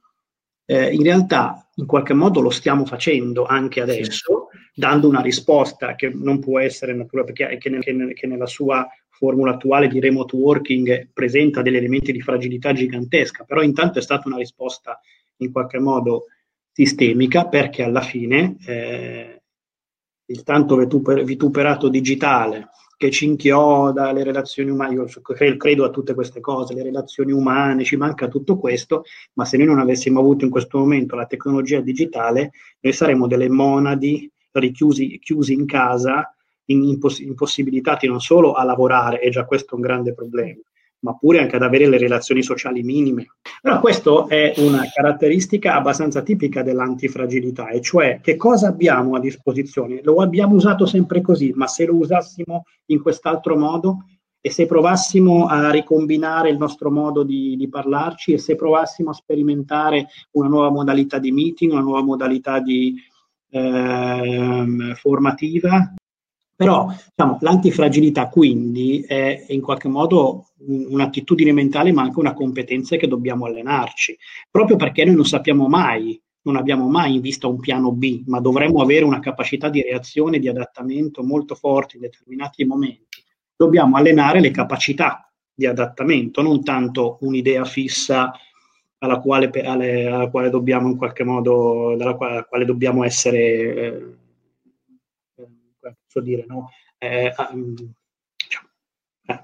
Eh, 0.66 0.94
in 0.94 1.04
realtà, 1.04 1.70
in 1.76 1.86
qualche 1.86 2.14
modo 2.14 2.42
lo 2.42 2.50
stiamo 2.50 2.86
facendo 2.86 3.46
anche 3.46 3.82
adesso, 3.82 4.50
dando 4.74 5.08
una 5.08 5.22
risposta 5.22 5.96
che 5.96 6.10
non 6.10 6.40
può 6.40 6.60
essere 6.60 6.94
naturale, 6.94 7.32
perché 7.32 7.58
che, 7.58 7.70
nel, 7.70 8.14
che 8.14 8.28
nella 8.28 8.46
sua 8.46 8.88
formula 9.10 9.52
attuale 9.52 9.88
di 9.88 10.00
remote 10.00 10.36
working 10.36 11.10
presenta 11.14 11.62
degli 11.62 11.76
elementi 11.76 12.12
di 12.12 12.22
fragilità 12.22 12.74
gigantesca, 12.74 13.44
però 13.46 13.62
intanto 13.62 14.00
è 14.00 14.02
stata 14.02 14.28
una 14.28 14.38
risposta 14.38 15.00
in 15.38 15.52
qualche 15.52 15.80
modo 15.80 16.26
sistemica 16.72 17.48
perché 17.48 17.84
alla 17.84 18.02
fine 18.02 18.58
eh, 18.66 19.43
il 20.28 20.44
tanto 20.44 20.76
vituperato 20.78 21.90
digitale 21.90 22.70
che 22.96 23.12
ci 23.12 23.26
inchioda 23.26 24.14
le 24.14 24.24
relazioni 24.24 24.70
umane, 24.70 24.94
io 24.94 25.06
credo 25.58 25.84
a 25.84 25.90
tutte 25.90 26.14
queste 26.14 26.40
cose, 26.40 26.74
le 26.74 26.84
relazioni 26.84 27.34
umane, 27.34 27.84
ci 27.84 27.98
manca 27.98 28.30
tutto 28.30 28.58
questo, 28.58 29.04
ma 29.34 29.44
se 29.44 29.58
noi 29.58 29.66
non 29.66 29.80
avessimo 29.80 30.22
avuto 30.22 30.46
in 30.46 30.52
questo 30.52 30.78
momento 30.78 31.16
la 31.16 31.26
tecnologia 31.26 31.82
digitale, 31.82 32.52
noi 32.80 32.94
saremmo 32.94 33.28
delle 33.28 33.50
monadi 33.50 34.32
richiusi 34.52 35.20
chiusi 35.20 35.54
in 35.54 35.66
casa, 35.66 36.34
imposs- 36.66 37.20
impossibilitati 37.20 38.08
non 38.08 38.22
solo 38.22 38.54
a 38.54 38.64
lavorare, 38.64 39.20
e 39.20 39.30
già 39.30 39.46
questo 39.46 39.74
è 39.74 39.76
un 39.76 39.82
grande 39.82 40.14
problema, 40.14 40.62
ma 41.04 41.16
pure 41.16 41.40
anche 41.40 41.56
ad 41.56 41.64
avere 41.64 41.88
le 41.88 41.98
relazioni 41.98 42.42
sociali 42.44 42.82
minime. 42.84 43.36
Però 43.62 43.80
questa 43.80 44.26
è 44.28 44.54
una 44.58 44.84
caratteristica 44.94 45.76
abbastanza 45.76 46.22
tipica 46.22 46.64
dell'antifragilità, 46.64 47.70
e 47.70 47.82
cioè 47.82 48.20
che 48.22 48.36
cosa 48.36 48.68
abbiamo 48.68 49.16
a 49.16 49.20
disposizione? 49.20 50.02
Lo 50.04 50.22
abbiamo 50.22 50.56
usato 50.56 50.86
sempre 50.86 51.22
così, 51.22 51.52
ma 51.56 51.68
se 51.68 51.86
lo 51.86 51.96
usassimo 51.96 52.66
in 52.88 53.02
quest'altro 53.02 53.58
modo 53.58 54.06
e 54.46 54.50
se 54.52 54.66
provassimo 54.66 55.46
a 55.46 55.72
ricombinare 55.72 56.50
il 56.50 56.58
nostro 56.58 56.92
modo 56.92 57.24
di, 57.24 57.56
di 57.56 57.70
parlarci 57.70 58.34
e 58.34 58.38
se 58.38 58.56
provassimo 58.56 59.12
a 59.12 59.14
sperimentare 59.14 60.08
una 60.32 60.50
nuova 60.50 60.70
modalità 60.70 61.18
di 61.18 61.32
meeting, 61.32 61.72
una 61.72 61.82
nuova 61.82 62.04
modalità 62.04 62.60
di, 62.60 62.94
eh, 63.50 64.94
formativa, 64.96 65.94
però 66.56 66.88
diciamo, 67.16 67.38
l'antifragilità 67.42 68.30
quindi 68.30 69.04
è 69.08 69.46
in 69.50 69.62
qualche 69.62 69.88
modo 69.88 70.50
un'attitudine 70.66 71.52
mentale 71.52 71.92
ma 71.92 72.04
anche 72.04 72.20
una 72.20 72.34
competenza 72.34 72.96
che 72.96 73.08
dobbiamo 73.08 73.46
allenarci, 73.46 74.18
proprio 74.50 74.76
perché 74.76 75.04
noi 75.06 75.16
non 75.16 75.26
sappiamo 75.26 75.68
mai, 75.68 76.22
non 76.44 76.56
abbiamo 76.56 76.88
mai 76.88 77.16
in 77.16 77.22
vista 77.22 77.48
un 77.48 77.60
piano 77.60 77.92
B, 77.92 78.24
ma 78.28 78.40
dovremmo 78.40 78.82
avere 78.82 79.06
una 79.06 79.20
capacità 79.20 79.70
di 79.70 79.82
reazione, 79.82 80.40
di 80.40 80.48
adattamento 80.48 81.24
molto 81.24 81.56
forte 81.56 81.96
in 81.96 82.02
determinati 82.02 82.66
momenti. 82.66 83.24
Dobbiamo 83.56 83.96
allenare 83.96 84.42
le 84.42 84.52
capacità 84.52 85.32
di 85.54 85.66
adattamento, 85.66 86.42
non 86.42 86.64
tanto 86.64 87.18
un'idea 87.22 87.64
fissa 87.64 88.34
alla 88.98 89.20
quale, 89.20 89.50
alla 89.50 90.30
quale 90.30 90.50
dobbiamo 90.50 90.90
in 90.90 90.98
qualche 90.98 91.24
modo, 91.24 91.96
dalla 91.98 92.16
quale, 92.16 92.46
quale 92.48 92.66
dobbiamo 92.66 93.04
essere, 93.04 93.40
eh 93.40 94.22
posso 96.14 96.22
dire, 96.22 96.46
no? 96.48 96.70
Eh, 97.00 97.34
mm, 97.54 97.74
diciamo, 97.74 98.68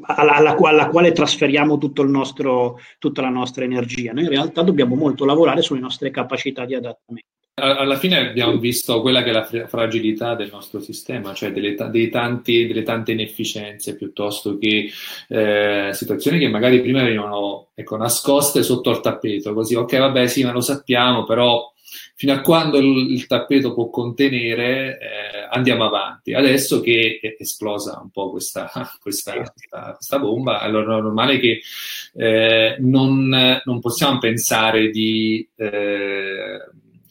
alla, 0.01 0.35
alla, 0.35 0.55
alla, 0.55 0.89
quale 0.89 1.11
trasferiamo 1.11 1.77
nostro, 2.07 2.79
tutta 2.99 3.21
la 3.21 3.29
nostra 3.29 3.63
energia. 3.63 4.13
Noi 4.13 4.23
in 4.23 4.29
realtà 4.29 4.61
dobbiamo 4.61 4.95
molto 4.95 5.25
lavorare 5.25 5.61
sulle 5.61 5.79
nostre 5.79 6.11
capacità 6.11 6.65
di 6.65 6.75
adattamento 6.75 7.27
alla 7.59 7.97
fine 7.97 8.29
abbiamo 8.29 8.57
visto 8.57 9.01
quella 9.01 9.23
che 9.23 9.29
è 9.29 9.33
la 9.33 9.67
fragilità 9.67 10.35
del 10.35 10.49
nostro 10.51 10.79
sistema, 10.79 11.33
cioè 11.33 11.51
delle, 11.51 11.75
tanti, 11.75 12.67
delle 12.67 12.83
tante 12.83 13.11
inefficienze 13.11 13.95
piuttosto 13.95 14.57
che 14.57 14.89
eh, 15.27 15.89
situazioni 15.93 16.39
che 16.39 16.47
magari 16.47 16.81
prima 16.81 17.03
venivano 17.03 17.69
ecco, 17.73 17.97
nascoste 17.97 18.63
sotto 18.63 18.89
al 18.89 19.01
tappeto, 19.01 19.53
così 19.53 19.75
ok 19.75 19.97
vabbè 19.97 20.27
sì 20.27 20.43
ma 20.43 20.51
lo 20.51 20.61
sappiamo, 20.61 21.23
però 21.23 21.71
fino 22.15 22.33
a 22.33 22.41
quando 22.41 22.77
il, 22.77 23.11
il 23.11 23.27
tappeto 23.27 23.73
può 23.73 23.89
contenere 23.89 24.97
eh, 24.99 25.47
andiamo 25.49 25.85
avanti. 25.85 26.33
Adesso 26.33 26.81
che 26.81 27.19
è 27.21 27.35
esplosa 27.39 27.99
un 28.01 28.09
po' 28.11 28.29
questa, 28.31 28.69
questa, 28.99 29.33
questa, 29.33 29.93
questa 29.95 30.19
bomba, 30.19 30.59
allora 30.59 30.97
è 30.97 31.01
normale 31.01 31.39
che 31.39 31.61
eh, 32.15 32.75
non, 32.79 33.61
non, 33.63 33.79
possiamo 33.79 34.17
pensare 34.19 34.89
di 34.89 35.47
eh, 35.55 36.59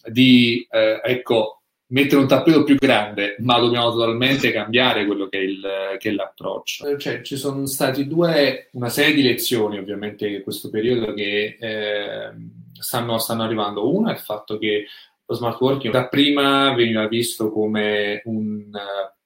di 0.07 0.67
eh, 0.71 1.00
ecco, 1.02 1.62
mettere 1.88 2.21
un 2.21 2.28
tappeto 2.28 2.64
più 2.64 2.76
grande, 2.76 3.37
ma 3.40 3.59
dobbiamo 3.59 3.90
totalmente 3.90 4.52
cambiare 4.52 5.07
quello 5.07 5.28
che 5.28 5.38
è, 5.38 5.43
il, 5.43 5.97
che 5.99 6.11
è 6.11 6.12
l'approccio. 6.12 6.87
Eh, 6.87 6.99
cioè, 6.99 7.23
ci 7.23 7.37
sono 7.37 7.67
stati 7.67 8.07
due, 8.07 8.69
una 8.73 8.88
serie 8.88 9.14
di 9.14 9.23
lezioni 9.23 9.78
ovviamente 9.78 10.28
in 10.28 10.43
questo 10.43 10.71
periodo 10.71 11.14
che 11.14 11.57
eh, 11.59 12.31
stanno, 12.78 13.19
stanno 13.19 13.43
arrivando. 13.43 13.95
Una 13.95 14.11
è 14.11 14.14
il 14.14 14.21
fatto 14.21 14.59
che 14.59 14.87
lo 15.25 15.35
smart 15.35 15.61
working 15.61 15.93
da 15.93 16.09
prima 16.09 16.75
veniva 16.75 17.07
visto 17.07 17.50
come 17.50 18.23
un 18.25 18.71
uh, 18.73 19.17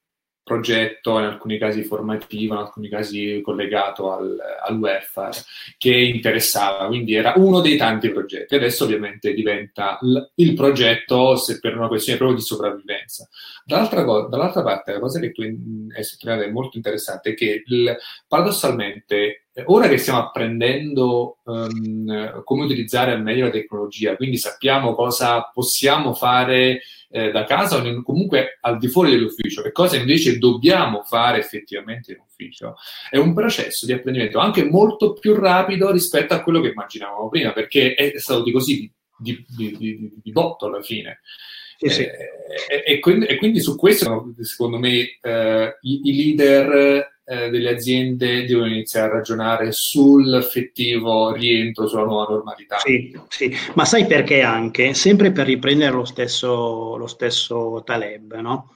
progetto, 0.43 1.17
in 1.19 1.25
alcuni 1.25 1.57
casi 1.57 1.83
formativo, 1.83 2.53
in 2.53 2.59
alcuni 2.59 2.89
casi 2.89 3.39
collegato 3.41 4.11
al, 4.11 4.37
al 4.65 4.77
welfare, 4.77 5.37
che 5.77 5.95
interessava, 5.95 6.87
quindi 6.87 7.13
era 7.13 7.33
uno 7.37 7.61
dei 7.61 7.77
tanti 7.77 8.09
progetti. 8.09 8.55
Adesso 8.55 8.83
ovviamente 8.83 9.33
diventa 9.33 9.97
l- 10.01 10.21
il 10.35 10.53
progetto 10.53 11.35
se 11.37 11.59
per 11.59 11.77
una 11.77 11.87
questione 11.87 12.17
proprio 12.17 12.37
di 12.37 12.45
sopravvivenza. 12.45 13.27
Dall'altra, 13.65 14.03
co- 14.03 14.27
dall'altra 14.27 14.63
parte, 14.63 14.91
la 14.91 14.99
cosa 14.99 15.19
che 15.19 15.31
tu 15.31 15.41
hai 15.41 16.03
sottolineato 16.03 16.49
è 16.49 16.51
molto 16.51 16.77
interessante 16.77 17.31
è 17.31 17.33
che 17.33 17.63
il, 17.65 17.97
paradossalmente 18.27 19.43
ora 19.65 19.87
che 19.87 19.97
stiamo 19.97 20.19
apprendendo 20.19 21.37
um, 21.43 22.43
come 22.43 22.63
utilizzare 22.63 23.11
al 23.11 23.21
meglio 23.21 23.45
la 23.45 23.51
tecnologia, 23.51 24.15
quindi 24.15 24.37
sappiamo 24.37 24.95
cosa 24.95 25.49
possiamo 25.53 26.13
fare 26.13 26.81
eh, 27.13 27.29
da 27.29 27.43
casa 27.43 27.77
o 27.77 28.01
comunque 28.01 28.57
al 28.61 28.79
di 28.79 28.87
fuori 28.87 29.11
dell'ufficio 29.11 29.63
e 29.63 29.71
cosa 29.71 29.97
invece 29.97 30.39
dobbiamo 30.39 31.03
fare 31.03 31.37
effettivamente 31.37 32.13
in 32.13 32.17
ufficio, 32.19 32.73
è 33.07 33.17
un 33.17 33.35
processo 33.35 33.85
di 33.85 33.93
apprendimento 33.93 34.39
anche 34.39 34.63
molto 34.63 35.13
più 35.13 35.35
rapido 35.35 35.91
rispetto 35.91 36.33
a 36.33 36.41
quello 36.41 36.59
che 36.59 36.69
immaginavamo 36.69 37.29
prima, 37.29 37.53
perché 37.53 37.93
è 37.93 38.17
stato 38.17 38.41
di 38.41 38.51
così 38.51 38.91
di, 39.15 39.45
di, 39.47 39.77
di, 39.77 40.11
di 40.23 40.31
botto 40.31 40.65
alla 40.65 40.81
fine. 40.81 41.19
Sì, 41.77 41.89
sì. 41.89 42.01
Eh, 42.01 42.29
e, 42.67 42.93
e, 42.93 42.99
quindi, 42.99 43.27
e, 43.27 43.37
quindi, 43.37 43.59
su 43.59 43.75
questo, 43.75 44.33
secondo 44.41 44.79
me, 44.79 45.19
eh, 45.21 45.77
i, 45.81 45.99
i, 46.03 46.15
leader 46.15 47.12
eh, 47.25 47.49
delle 47.49 47.69
aziende 47.69 48.45
devono 48.45 48.67
iniziare 48.67 49.07
a 49.07 49.13
ragionare 49.15 49.71
sull'effettivo 49.71 51.31
rientro 51.33 51.87
sulla 51.87 52.03
nuova 52.03 52.33
normalità. 52.33 52.77
Sì, 52.79 53.17
sì, 53.29 53.55
ma 53.75 53.85
sai 53.85 54.05
perché 54.05 54.41
anche? 54.41 54.93
Sempre 54.93 55.31
per 55.31 55.45
riprendere 55.45 55.91
lo 55.91 56.05
stesso, 56.05 56.95
lo 56.97 57.07
stesso 57.07 57.81
Taleb, 57.85 58.35
no? 58.39 58.69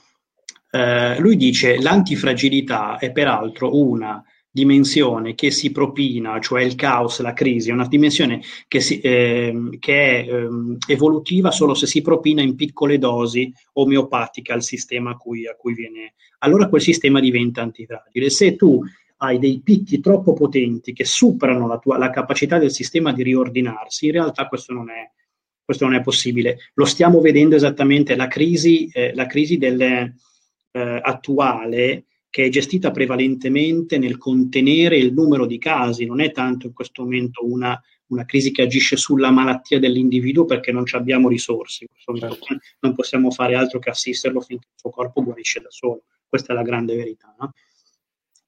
eh, 0.72 1.20
lui 1.20 1.38
dice 1.38 1.82
l'antifragilità 1.82 2.98
è 2.98 3.12
peraltro 3.12 3.76
una 3.76 4.24
dimensione 4.50 5.36
che 5.36 5.52
si 5.52 5.72
propina, 5.72 6.40
cioè 6.40 6.64
il 6.64 6.76
caos, 6.76 7.20
la 7.22 7.34
crisi, 7.34 7.70
è 7.70 7.74
una 7.74 7.88
dimensione 7.88 8.42
che, 8.68 8.80
si, 8.80 9.00
eh, 9.00 9.78
che 9.80 10.26
è 10.26 10.34
eh, 10.34 10.48
evolutiva 10.88 11.52
solo 11.52 11.74
se 11.74 11.86
si 11.86 12.02
propina 12.02 12.42
in 12.42 12.56
piccole 12.56 12.98
dosi 12.98 13.54
omeopatiche 13.74 14.52
al 14.54 14.64
sistema 14.64 15.12
a 15.12 15.16
cui, 15.16 15.48
a 15.48 15.56
cui 15.56 15.74
viene. 15.74 16.14
Allora 16.40 16.70
quel 16.70 16.82
sistema 16.82 17.20
diventa 17.20 17.62
antifragile. 17.62 18.30
Se 18.30 18.56
tu 18.56 18.82
hai 19.18 19.40
dei 19.40 19.62
picchi 19.64 20.00
troppo 20.00 20.34
potenti 20.34 20.94
che 20.94 21.06
superano 21.06 21.68
la, 21.68 21.78
tua, 21.78 21.98
la 21.98 22.10
capacità 22.10 22.58
del 22.58 22.72
sistema 22.72 23.12
di 23.12 23.24
riordinarsi, 23.24 24.08
in 24.08 24.12
realtà 24.14 24.48
questo 24.48 24.74
non 24.74 24.90
è, 24.90 25.12
questo 25.64 25.86
non 25.86 25.96
è 25.96 26.02
possibile. 26.02 26.58
Lo 26.74 26.86
stiamo 26.86 27.20
vedendo 27.20 27.56
esattamente, 27.56 28.16
la 28.16 28.28
crisi, 28.28 28.88
eh, 28.92 29.14
crisi 29.28 29.58
delle, 29.58 30.16
eh, 30.72 31.00
attuale 31.04 32.06
che 32.38 32.46
è 32.46 32.50
gestita 32.50 32.92
prevalentemente 32.92 33.98
nel 33.98 34.20
contenere 34.20 34.96
il 34.96 35.12
numero 35.12 35.48
di 35.48 35.58
casi, 35.58 36.06
non 36.06 36.22
è 36.22 36.32
tanto 36.32 36.68
in 36.68 36.74
questo 36.74 37.02
momento 37.02 37.44
una, 37.44 37.82
una 38.10 38.26
crisi 38.26 38.52
che 38.52 38.62
agisce 38.62 38.96
sulla 38.96 39.32
malattia 39.32 39.80
dell'individuo 39.80 40.46
perché 40.46 40.72
non 40.72 40.84
abbiamo 40.92 41.30
risorse, 41.30 41.88
certo. 41.98 42.38
non 42.82 42.94
possiamo 42.94 43.32
fare 43.32 43.56
altro 43.56 43.80
che 43.80 43.90
assisterlo 43.90 44.40
finché 44.40 44.68
il 44.68 44.80
suo 44.80 44.92
corpo 44.92 45.24
guarisce 45.24 45.62
da 45.62 45.72
solo, 45.72 46.04
questa 46.28 46.54
è 46.54 46.56
la 46.56 46.62
grande 46.62 46.96
verità. 46.96 47.36
No? 47.40 47.54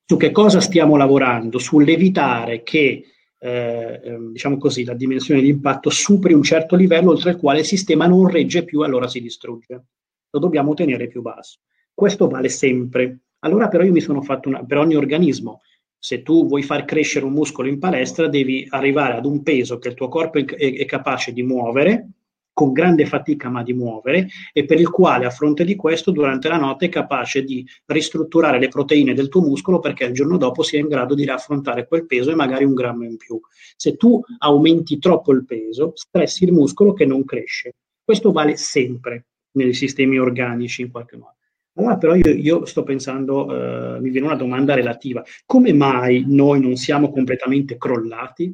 Su 0.06 0.18
che 0.18 0.30
cosa 0.30 0.62
stiamo 0.62 0.96
lavorando? 0.96 1.58
Sull'evitare 1.58 2.62
che 2.62 3.06
eh, 3.40 4.02
ehm, 4.04 4.34
diciamo 4.34 4.60
così, 4.60 4.84
la 4.84 4.94
dimensione 4.94 5.42
di 5.42 5.50
impatto 5.50 5.90
superi 5.90 6.36
un 6.36 6.44
certo 6.44 6.76
livello 6.76 7.10
oltre 7.10 7.32
il 7.32 7.38
quale 7.38 7.62
il 7.62 7.66
sistema 7.66 8.06
non 8.06 8.30
regge 8.30 8.64
più 8.64 8.84
e 8.84 8.86
allora 8.86 9.08
si 9.08 9.20
distrugge. 9.20 9.86
Lo 10.30 10.40
dobbiamo 10.40 10.76
tenere 10.76 11.08
più 11.08 11.24
basso. 11.24 11.62
Questo 11.92 12.28
vale 12.28 12.50
sempre. 12.50 13.22
Allora 13.40 13.68
però 13.68 13.84
io 13.84 13.92
mi 13.92 14.02
sono 14.02 14.22
fatto 14.22 14.50
una, 14.50 14.64
per 14.64 14.78
ogni 14.78 14.96
organismo, 14.96 15.62
se 15.98 16.22
tu 16.22 16.48
vuoi 16.48 16.64
far 16.64 16.86
crescere 16.86 17.26
un 17.26 17.34
muscolo 17.34 17.68
in 17.68 17.78
palestra, 17.78 18.28
devi 18.28 18.66
arrivare 18.70 19.18
ad 19.18 19.26
un 19.26 19.44
peso 19.44 19.78
che 19.80 19.90
il 19.90 19.94
tuo 19.96 20.08
corpo 20.08 20.40
è, 20.40 20.46
è, 20.46 20.86
capace 20.86 21.34
di 21.34 21.44
muovere, 21.44 22.10
con 22.54 22.72
grande 22.72 23.06
fatica 23.06 23.50
ma 23.50 23.64
di 23.64 23.74
muovere, 23.74 24.28
e 24.54 24.66
per 24.66 24.80
il 24.80 24.90
quale 24.90 25.26
a 25.26 25.30
fronte 25.30 25.66
di 25.66 25.76
questo 25.76 26.12
durante 26.12 26.48
la 26.48 26.58
notte 26.58 26.86
è 26.86 26.90
capace 26.90 27.44
di 27.44 27.66
ristrutturare 27.86 28.60
le 28.60 28.70
proteine 28.70 29.14
del 29.14 29.28
tuo 29.28 29.42
muscolo 29.42 29.80
perché 29.80 30.06
il 30.06 30.14
giorno 30.14 30.38
dopo 30.38 30.64
sia 30.64 30.80
in 30.80 30.88
grado 30.88 31.16
di 31.16 31.26
raffrontare 31.26 31.88
quel 31.88 32.06
peso 32.06 32.32
e 32.32 32.36
magari 32.36 32.64
un 32.64 32.74
grammo 32.74 33.04
in 33.04 33.18
più. 33.18 33.40
Se 33.76 33.96
tu 33.98 34.22
aumenti 34.40 35.00
troppo 35.00 35.34
il 35.34 35.46
peso, 35.46 35.92
stressi 35.96 36.46
il 36.46 36.54
muscolo 36.54 36.94
che 36.94 37.06
non 37.06 37.26
cresce. 37.26 37.76
Questo 38.04 38.32
vale 38.32 38.56
sempre 38.56 39.28
nei 39.52 39.74
sistemi 39.74 40.18
organici 40.18 40.82
in 40.82 40.92
qualche 40.92 41.18
modo. 41.18 41.39
Allora 41.80 41.98
però 41.98 42.14
io, 42.14 42.30
io 42.30 42.66
sto 42.66 42.84
pensando, 42.84 43.96
eh, 43.96 44.02
mi 44.02 44.10
viene 44.10 44.28
una 44.28 44.36
domanda 44.36 44.74
relativa, 44.74 45.24
come 45.46 45.74
mai 45.74 46.26
noi 46.28 46.60
non 46.60 46.76
siamo 46.76 47.10
completamente 47.10 47.78
crollati? 47.78 48.54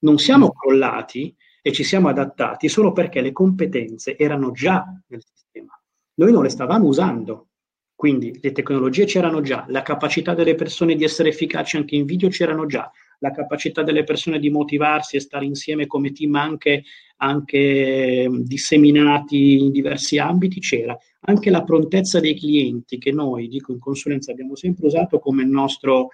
Non 0.00 0.18
siamo 0.18 0.52
crollati 0.52 1.34
e 1.60 1.72
ci 1.72 1.82
siamo 1.82 2.08
adattati 2.08 2.68
solo 2.68 2.92
perché 2.92 3.20
le 3.22 3.32
competenze 3.32 4.16
erano 4.16 4.52
già 4.52 4.84
nel 5.08 5.22
sistema. 5.24 5.76
Noi 6.14 6.30
non 6.30 6.44
le 6.44 6.48
stavamo 6.48 6.86
usando. 6.86 7.48
Quindi 7.96 8.38
le 8.40 8.52
tecnologie 8.52 9.04
c'erano 9.04 9.40
già, 9.40 9.64
la 9.68 9.82
capacità 9.82 10.34
delle 10.34 10.54
persone 10.54 10.94
di 10.94 11.04
essere 11.04 11.30
efficaci 11.30 11.76
anche 11.76 11.96
in 11.96 12.04
video 12.04 12.28
c'erano 12.28 12.66
già, 12.66 12.90
la 13.18 13.30
capacità 13.30 13.82
delle 13.82 14.04
persone 14.04 14.38
di 14.38 14.50
motivarsi 14.50 15.16
e 15.16 15.20
stare 15.20 15.44
insieme 15.44 15.86
come 15.86 16.12
team 16.12 16.34
anche, 16.34 16.84
anche 17.16 18.28
disseminati 18.42 19.60
in 19.60 19.70
diversi 19.70 20.18
ambiti 20.18 20.60
c'era. 20.60 20.96
Anche 21.26 21.50
la 21.50 21.64
prontezza 21.64 22.20
dei 22.20 22.34
clienti 22.34 22.98
che 22.98 23.12
noi, 23.12 23.48
dico 23.48 23.72
in 23.72 23.78
consulenza, 23.78 24.32
abbiamo 24.32 24.56
sempre 24.56 24.86
usato 24.86 25.18
come 25.18 25.44
nostro, 25.44 26.08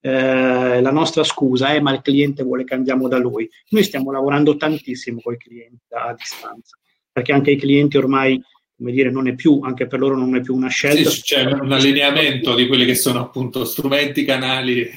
eh, 0.00 0.80
la 0.80 0.90
nostra 0.90 1.24
scusa, 1.24 1.72
eh, 1.72 1.80
ma 1.80 1.92
il 1.92 2.02
cliente 2.02 2.42
vuole 2.42 2.64
che 2.64 2.74
andiamo 2.74 3.08
da 3.08 3.18
lui. 3.18 3.48
Noi 3.70 3.82
stiamo 3.82 4.12
lavorando 4.12 4.56
tantissimo 4.56 5.20
con 5.22 5.34
i 5.34 5.38
clienti 5.38 5.84
a 5.90 6.14
distanza, 6.14 6.76
perché 7.10 7.32
anche 7.32 7.52
i 7.52 7.56
clienti 7.56 7.96
ormai 7.96 8.40
come 8.80 8.92
dire, 8.92 9.10
non 9.10 9.28
è 9.28 9.34
più, 9.34 9.60
anche 9.62 9.86
per 9.86 10.00
loro 10.00 10.16
non 10.16 10.34
è 10.34 10.40
più 10.40 10.54
una 10.54 10.68
scelta. 10.68 11.10
Sì, 11.10 11.20
c'è 11.20 11.44
un 11.44 11.70
allineamento 11.70 12.54
di 12.54 12.66
quelli 12.66 12.86
che 12.86 12.94
sono 12.94 13.20
appunto 13.20 13.66
strumenti, 13.66 14.24
canali. 14.24 14.88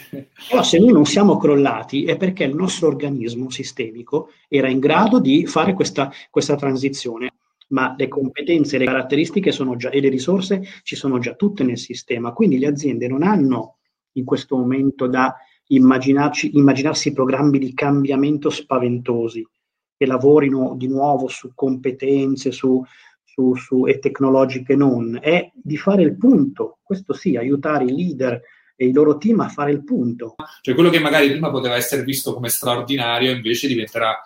Però 0.47 0.63
se 0.63 0.79
noi 0.79 0.93
non 0.93 1.05
siamo 1.05 1.35
crollati 1.35 2.05
è 2.05 2.15
perché 2.15 2.45
il 2.45 2.55
nostro 2.55 2.87
organismo 2.87 3.49
sistemico 3.49 4.29
era 4.47 4.69
in 4.69 4.79
grado 4.79 5.19
di 5.19 5.45
fare 5.45 5.73
questa, 5.73 6.09
questa 6.29 6.55
transizione, 6.55 7.33
ma 7.69 7.93
le 7.97 8.07
competenze, 8.07 8.77
le 8.77 8.85
caratteristiche 8.85 9.51
sono 9.51 9.75
già, 9.75 9.89
e 9.89 9.99
le 9.99 10.09
risorse 10.09 10.61
ci 10.83 10.95
sono 10.95 11.19
già 11.19 11.33
tutte 11.33 11.65
nel 11.65 11.77
sistema, 11.77 12.31
quindi 12.31 12.59
le 12.59 12.67
aziende 12.67 13.09
non 13.09 13.21
hanno 13.21 13.79
in 14.13 14.23
questo 14.23 14.55
momento 14.55 15.07
da 15.07 15.35
immaginarsi 15.67 17.11
programmi 17.11 17.59
di 17.59 17.73
cambiamento 17.73 18.49
spaventosi 18.49 19.45
che 19.97 20.05
lavorino 20.05 20.73
di 20.77 20.87
nuovo 20.87 21.27
su 21.27 21.51
competenze, 21.53 22.51
su 22.51 22.81
su, 23.33 23.55
su, 23.55 23.87
e 23.87 23.97
tecnologiche 23.97 24.75
non, 24.75 25.17
è 25.19 25.51
di 25.53 25.77
fare 25.77 26.03
il 26.03 26.15
punto, 26.15 26.77
questo 26.83 27.13
sì, 27.13 27.35
aiutare 27.35 27.85
i 27.85 27.95
leader 27.95 28.39
e 28.75 28.85
i 28.85 28.91
loro 28.91 29.17
team 29.17 29.39
a 29.39 29.49
fare 29.49 29.71
il 29.71 29.83
punto. 29.83 30.35
Cioè 30.61 30.75
quello 30.75 30.91
che 30.91 30.99
magari 30.99 31.31
prima 31.31 31.49
poteva 31.49 31.75
essere 31.75 32.03
visto 32.03 32.33
come 32.33 32.49
straordinario 32.49 33.31
invece 33.31 33.67
diventerà 33.67 34.19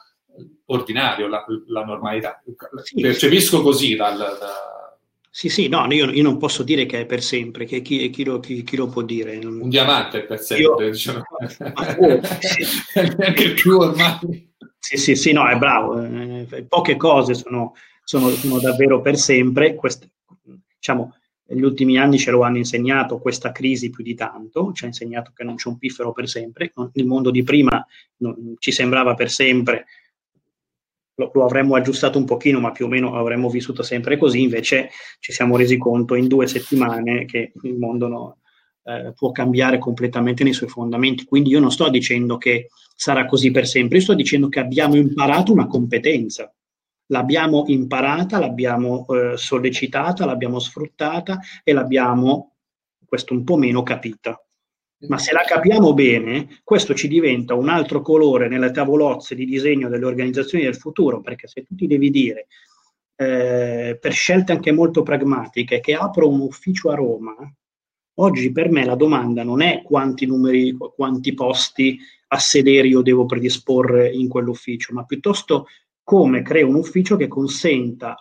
ordinario, 0.66 1.28
la, 1.28 1.46
la 1.68 1.86
normalità. 1.86 2.42
Sì, 2.84 3.02
Percepisco 3.02 3.62
così 3.62 3.96
dal... 3.96 4.18
Da... 4.18 4.98
Sì, 5.30 5.50
sì, 5.50 5.68
no, 5.68 5.86
io, 5.92 6.10
io, 6.10 6.24
non 6.24 6.38
posso 6.38 6.64
dire 6.64 6.86
che 6.86 7.02
è 7.02 7.06
per 7.06 7.22
sempre, 7.22 7.66
che 7.66 7.82
chi, 7.82 8.10
chi, 8.10 8.26
lo, 8.26 8.40
chi, 8.40 8.64
chi 8.64 8.76
lo, 8.76 8.88
può 8.88 9.04
dire? 9.04 9.38
Un 9.38 9.70
diamante 9.70 10.24
è 10.24 10.26
per 10.26 10.40
sempre, 10.40 10.86
io... 10.86 10.92
diciamo. 10.92 11.22
oh, 12.00 12.20
Anche 13.24 13.52
più 13.52 13.78
ormai. 13.78 14.52
Sì, 14.80 14.98
sì, 14.98 15.16
sì, 15.16 15.32
no, 15.34 15.48
è 15.48 15.56
bravo. 15.58 16.02
Eh, 16.02 16.66
poche 16.68 16.96
cose 16.96 17.34
sono, 17.34 17.74
sono, 18.08 18.30
sono 18.30 18.60
davvero 18.60 19.02
per 19.02 19.18
sempre. 19.18 19.76
Queste, 19.76 20.10
diciamo, 20.76 21.14
negli 21.48 21.64
ultimi 21.64 21.98
anni 21.98 22.18
ce 22.18 22.32
lo 22.32 22.42
hanno 22.42 22.58
insegnato 22.58 23.20
questa 23.20 23.52
crisi 23.52 23.90
più 23.90 24.02
di 24.02 24.16
tanto, 24.16 24.72
ci 24.72 24.86
ha 24.86 24.88
insegnato 24.88 25.34
che 25.36 25.44
non 25.44 25.56
c'è 25.56 25.68
un 25.68 25.78
piffero 25.78 26.14
per 26.14 26.30
sempre, 26.30 26.72
il 26.94 27.06
mondo 27.06 27.32
di 27.32 27.44
prima 27.44 27.86
non, 28.18 28.56
ci 28.60 28.72
sembrava 28.72 29.14
per 29.14 29.30
sempre, 29.30 29.86
lo, 31.16 31.32
lo, 31.34 31.44
avremmo 31.44 31.76
aggiustato 31.76 32.18
un 32.18 32.26
pochino, 32.26 32.62
ma 32.62 32.72
più 32.72 32.86
o 32.86 32.88
meno 32.88 33.18
avremmo 33.18 33.50
vissuto 33.50 33.84
sempre 33.84 34.18
così, 34.18 34.42
invece 34.42 34.90
ci 35.20 35.34
siamo 35.34 35.58
resi 35.58 35.78
conto 35.78 36.16
in 36.16 36.28
due 36.28 36.48
settimane 36.48 37.26
che 37.26 37.52
il 37.64 37.78
mondo 37.78 38.08
no, 38.08 38.38
eh, 38.84 39.12
può 39.14 39.32
cambiare 39.32 39.80
completamente 39.80 40.44
nei 40.44 40.54
suoi 40.54 40.70
fondamenti, 40.70 41.26
quindi 41.26 41.50
io 41.50 41.60
non 41.60 41.72
sto 41.72 41.90
dicendo 41.90 42.38
che 42.38 42.70
sarà 42.96 43.26
così 43.26 43.52
per 43.52 43.68
sempre, 43.68 43.98
io 43.98 44.04
sto 44.04 44.14
dicendo 44.14 44.48
che 44.48 44.60
abbiamo 44.60 44.96
imparato 44.96 45.52
una 45.52 45.68
competenza 45.68 46.52
l'abbiamo 47.08 47.64
imparata, 47.68 48.40
l'abbiamo 48.40 49.06
eh, 49.08 49.38
sollecitata, 49.38 50.26
l'abbiamo 50.26 50.60
sfruttata 50.60 51.40
e 51.64 51.74
l'abbiamo, 51.74 52.56
questo 53.06 53.34
un 53.34 53.44
po' 53.44 53.58
meno, 53.58 53.84
capita. 53.84 54.42
Ma 55.08 55.20
se 55.20 55.32
la 55.32 55.44
capiamo 55.46 55.94
bene, 55.94 56.60
questo 56.64 56.96
ci 56.96 57.08
diventa 57.08 57.54
un 57.54 57.70
altro 57.70 58.02
colore 58.02 58.48
nelle 58.48 58.72
tavolozze 58.72 59.36
di 59.36 59.46
disegno 59.46 59.90
delle 59.90 60.06
organizzazioni 60.06 60.64
del 60.64 60.76
futuro, 60.76 61.22
perché 61.22 61.48
se 61.48 61.64
tu 61.64 61.76
ti 61.76 61.86
devi 61.86 62.10
dire, 62.10 62.48
eh, 63.16 63.98
per 64.02 64.12
scelte 64.12 64.54
anche 64.54 64.72
molto 64.72 65.04
pragmatiche, 65.04 65.80
che 65.82 65.94
apro 65.94 66.28
un 66.28 66.40
ufficio 66.40 66.90
a 66.90 66.96
Roma, 66.96 67.36
oggi 68.16 68.52
per 68.52 68.72
me 68.72 68.86
la 68.86 68.96
domanda 68.96 69.44
non 69.44 69.62
è 69.62 69.84
quanti 69.84 70.26
numeri, 70.26 70.76
quanti 70.76 71.34
posti 71.36 72.00
a 72.30 72.40
sedere 72.40 72.88
io 72.88 73.02
devo 73.02 73.28
predisporre 73.28 74.12
in 74.12 74.28
quell'ufficio, 74.28 74.94
ma 74.94 75.06
piuttosto 75.06 75.68
come 76.08 76.42
creo 76.42 76.70
un 76.70 76.76
ufficio 76.76 77.18
che 77.18 77.28
consenta 77.28 78.16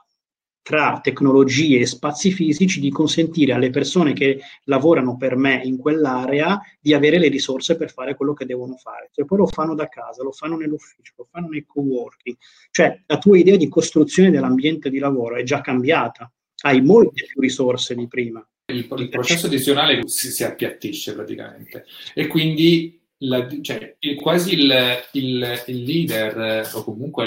tra 0.60 0.98
tecnologie 1.00 1.78
e 1.78 1.86
spazi 1.86 2.32
fisici 2.32 2.80
di 2.80 2.90
consentire 2.90 3.52
alle 3.52 3.70
persone 3.70 4.12
che 4.12 4.40
lavorano 4.64 5.16
per 5.16 5.36
me 5.36 5.62
in 5.62 5.76
quell'area 5.76 6.60
di 6.80 6.94
avere 6.94 7.20
le 7.20 7.28
risorse 7.28 7.76
per 7.76 7.92
fare 7.92 8.16
quello 8.16 8.32
che 8.32 8.44
devono 8.44 8.74
fare. 8.74 9.10
Cioè, 9.12 9.24
poi 9.24 9.38
lo 9.38 9.46
fanno 9.46 9.76
da 9.76 9.86
casa, 9.86 10.24
lo 10.24 10.32
fanno 10.32 10.56
nell'ufficio, 10.56 11.12
lo 11.16 11.28
fanno 11.30 11.46
nei 11.46 11.64
co-working. 11.64 12.36
Cioè, 12.72 13.04
la 13.06 13.18
tua 13.18 13.38
idea 13.38 13.56
di 13.56 13.68
costruzione 13.68 14.32
dell'ambiente 14.32 14.90
di 14.90 14.98
lavoro 14.98 15.36
è 15.36 15.44
già 15.44 15.60
cambiata, 15.60 16.28
hai 16.62 16.82
molte 16.82 17.24
più 17.24 17.40
risorse 17.40 17.94
di 17.94 18.08
prima. 18.08 18.44
Il, 18.72 18.88
il 18.98 19.08
processo 19.08 19.46
decisionale 19.46 20.08
si, 20.08 20.32
si 20.32 20.42
appiattisce 20.42 21.14
praticamente 21.14 21.84
e 22.14 22.26
quindi 22.26 23.05
la, 23.18 23.46
cioè, 23.62 23.96
il, 24.00 24.16
quasi 24.16 24.54
il, 24.54 24.74
il, 25.12 25.62
il, 25.66 25.82
leader 25.82 26.68
o 26.74 26.84
comunque 26.84 27.26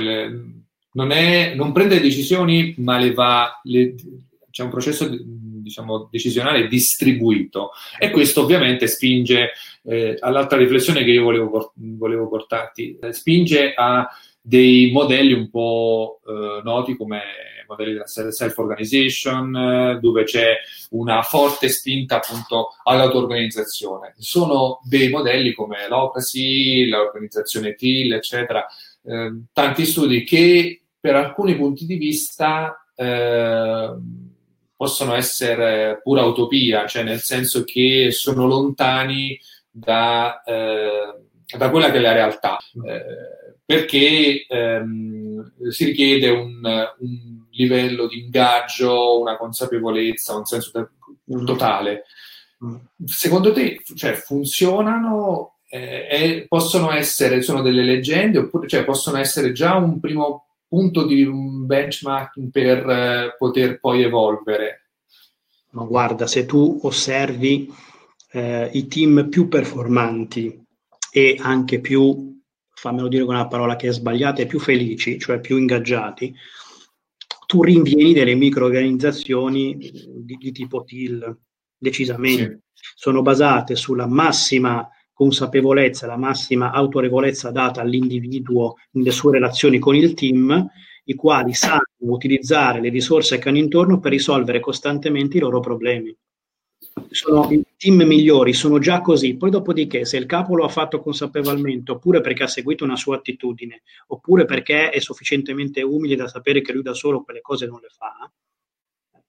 non, 0.91 1.11
è, 1.11 1.55
non, 1.55 1.71
prende 1.71 1.99
decisioni, 1.99 2.75
ma 2.77 2.97
le 2.97 3.13
va, 3.13 3.59
le, 3.63 3.95
c'è 4.51 4.63
un 4.63 4.69
processo 4.69 5.09
diciamo, 5.09 6.09
decisionale 6.11 6.67
distribuito. 6.67 7.71
E 7.97 8.11
questo 8.11 8.41
ovviamente 8.41 8.87
spinge 8.87 9.51
eh, 9.83 10.17
all'altra 10.19 10.57
riflessione 10.57 11.03
che 11.03 11.11
io 11.11 11.23
volevo, 11.23 11.73
volevo 11.75 12.27
portarti, 12.27 12.97
spinge 13.11 13.73
a 13.75 14.07
dei 14.41 14.91
modelli 14.91 15.33
un 15.33 15.49
po' 15.49 16.21
eh, 16.25 16.61
noti 16.63 16.95
come 16.95 17.21
modelli 17.69 17.93
della 17.93 18.07
self-organization, 18.07 19.55
eh, 19.55 19.99
dove 20.01 20.23
c'è 20.23 20.55
una 20.91 21.21
forte 21.21 21.69
spinta 21.69 22.17
appunto 22.17 22.69
all'auto-organizzazione. 22.83 24.15
Sono 24.17 24.79
dei 24.83 25.09
modelli 25.09 25.53
come 25.53 25.87
l'Ocracy, 25.87 26.87
l'organizzazione 26.87 27.75
TIL, 27.75 28.13
eccetera, 28.13 28.65
eh, 29.03 29.43
tanti 29.53 29.85
studi 29.85 30.23
che 30.23 30.81
per 30.99 31.15
alcuni 31.15 31.55
punti 31.55 31.85
di 31.85 31.95
vista 31.95 32.85
eh, 32.95 33.93
possono 34.75 35.13
essere 35.13 35.99
pura 36.01 36.23
utopia, 36.23 36.87
cioè 36.87 37.03
nel 37.03 37.19
senso 37.19 37.63
che 37.63 38.11
sono 38.11 38.47
lontani 38.47 39.39
da, 39.69 40.41
eh, 40.43 41.15
da 41.57 41.69
quella 41.69 41.91
che 41.91 41.97
è 41.97 42.01
la 42.01 42.13
realtà, 42.13 42.57
eh, 42.85 43.48
perché 43.69 44.47
ehm, 44.47 45.69
si 45.69 45.85
richiede 45.85 46.27
un, 46.29 46.59
un 46.63 47.45
livello 47.51 48.07
di 48.07 48.23
ingaggio, 48.23 49.19
una 49.19 49.37
consapevolezza, 49.37 50.35
un 50.35 50.45
senso 50.45 50.71
de- 50.73 51.37
mm. 51.37 51.45
totale. 51.45 52.05
Mm. 52.65 52.75
Secondo 53.05 53.53
te, 53.53 53.83
cioè, 53.93 54.13
funzionano 54.13 55.59
eh, 55.69 56.07
e 56.09 56.45
possono 56.47 56.91
essere, 56.91 57.43
sono 57.43 57.61
delle 57.61 57.83
leggende, 57.83 58.39
oppure 58.39 58.67
cioè, 58.67 58.83
possono 58.83 59.19
essere 59.19 59.51
già 59.51 59.75
un 59.75 59.99
primo 59.99 60.47
punto 60.67 61.05
di 61.05 61.23
un 61.23 61.67
benchmark 61.67 62.39
per 62.51 62.89
eh, 62.89 63.35
poter 63.37 63.79
poi 63.79 64.01
evolvere? 64.01 64.89
Ma 65.73 65.83
guarda, 65.83 66.25
se 66.25 66.47
tu 66.47 66.79
osservi 66.81 67.71
eh, 68.31 68.67
i 68.73 68.87
team 68.87 69.29
più 69.29 69.47
performanti 69.47 70.59
e 71.11 71.37
anche 71.39 71.79
più, 71.79 72.29
fammelo 72.79 73.09
dire 73.09 73.25
con 73.25 73.35
una 73.35 73.47
parola 73.47 73.75
che 73.75 73.89
è 73.89 73.91
sbagliata, 73.91 74.45
più 74.45 74.57
felici, 74.57 75.19
cioè 75.19 75.41
più 75.41 75.57
ingaggiati, 75.57 76.33
tu 77.45 77.61
rinvieni 77.61 78.13
delle 78.13 78.35
microorganizzazioni 78.35 79.75
di, 79.75 80.37
di 80.37 80.51
tipo 80.53 80.83
TIL, 80.85 81.37
decisamente. 81.77 82.61
Sì. 82.73 82.91
Sono 82.95 83.21
basate 83.21 83.75
sulla 83.75 84.07
massima 84.07 84.87
consapevolezza, 85.11 86.07
la 86.07 86.15
massima 86.15 86.71
autorevolezza 86.71 87.51
data 87.51 87.81
all'individuo 87.81 88.75
nelle 88.91 89.11
sue 89.11 89.33
relazioni 89.33 89.77
con 89.77 89.95
il 89.95 90.13
team, 90.13 90.65
i 91.03 91.15
quali 91.15 91.53
sanno 91.53 91.83
utilizzare 91.99 92.79
le 92.79 92.89
risorse 92.89 93.39
che 93.39 93.49
hanno 93.49 93.57
intorno 93.57 93.99
per 93.99 94.11
risolvere 94.11 94.61
costantemente 94.61 95.35
i 95.35 95.41
loro 95.41 95.59
problemi 95.59 96.15
sono 97.09 97.49
i 97.51 97.63
team 97.77 98.03
migliori, 98.03 98.53
sono 98.53 98.79
già 98.79 99.01
così. 99.01 99.35
Poi 99.35 99.49
dopodiché, 99.49 100.05
se 100.05 100.17
il 100.17 100.25
capo 100.25 100.55
lo 100.55 100.65
ha 100.65 100.69
fatto 100.69 100.99
consapevolmente, 100.99 101.91
oppure 101.91 102.21
perché 102.21 102.43
ha 102.43 102.47
seguito 102.47 102.83
una 102.83 102.95
sua 102.95 103.17
attitudine, 103.17 103.81
oppure 104.07 104.45
perché 104.45 104.89
è 104.89 104.99
sufficientemente 104.99 105.81
umile 105.81 106.15
da 106.15 106.27
sapere 106.27 106.61
che 106.61 106.73
lui 106.73 106.83
da 106.83 106.93
solo 106.93 107.23
quelle 107.23 107.41
cose 107.41 107.65
non 107.65 107.79
le 107.81 107.89
fa, 107.89 108.31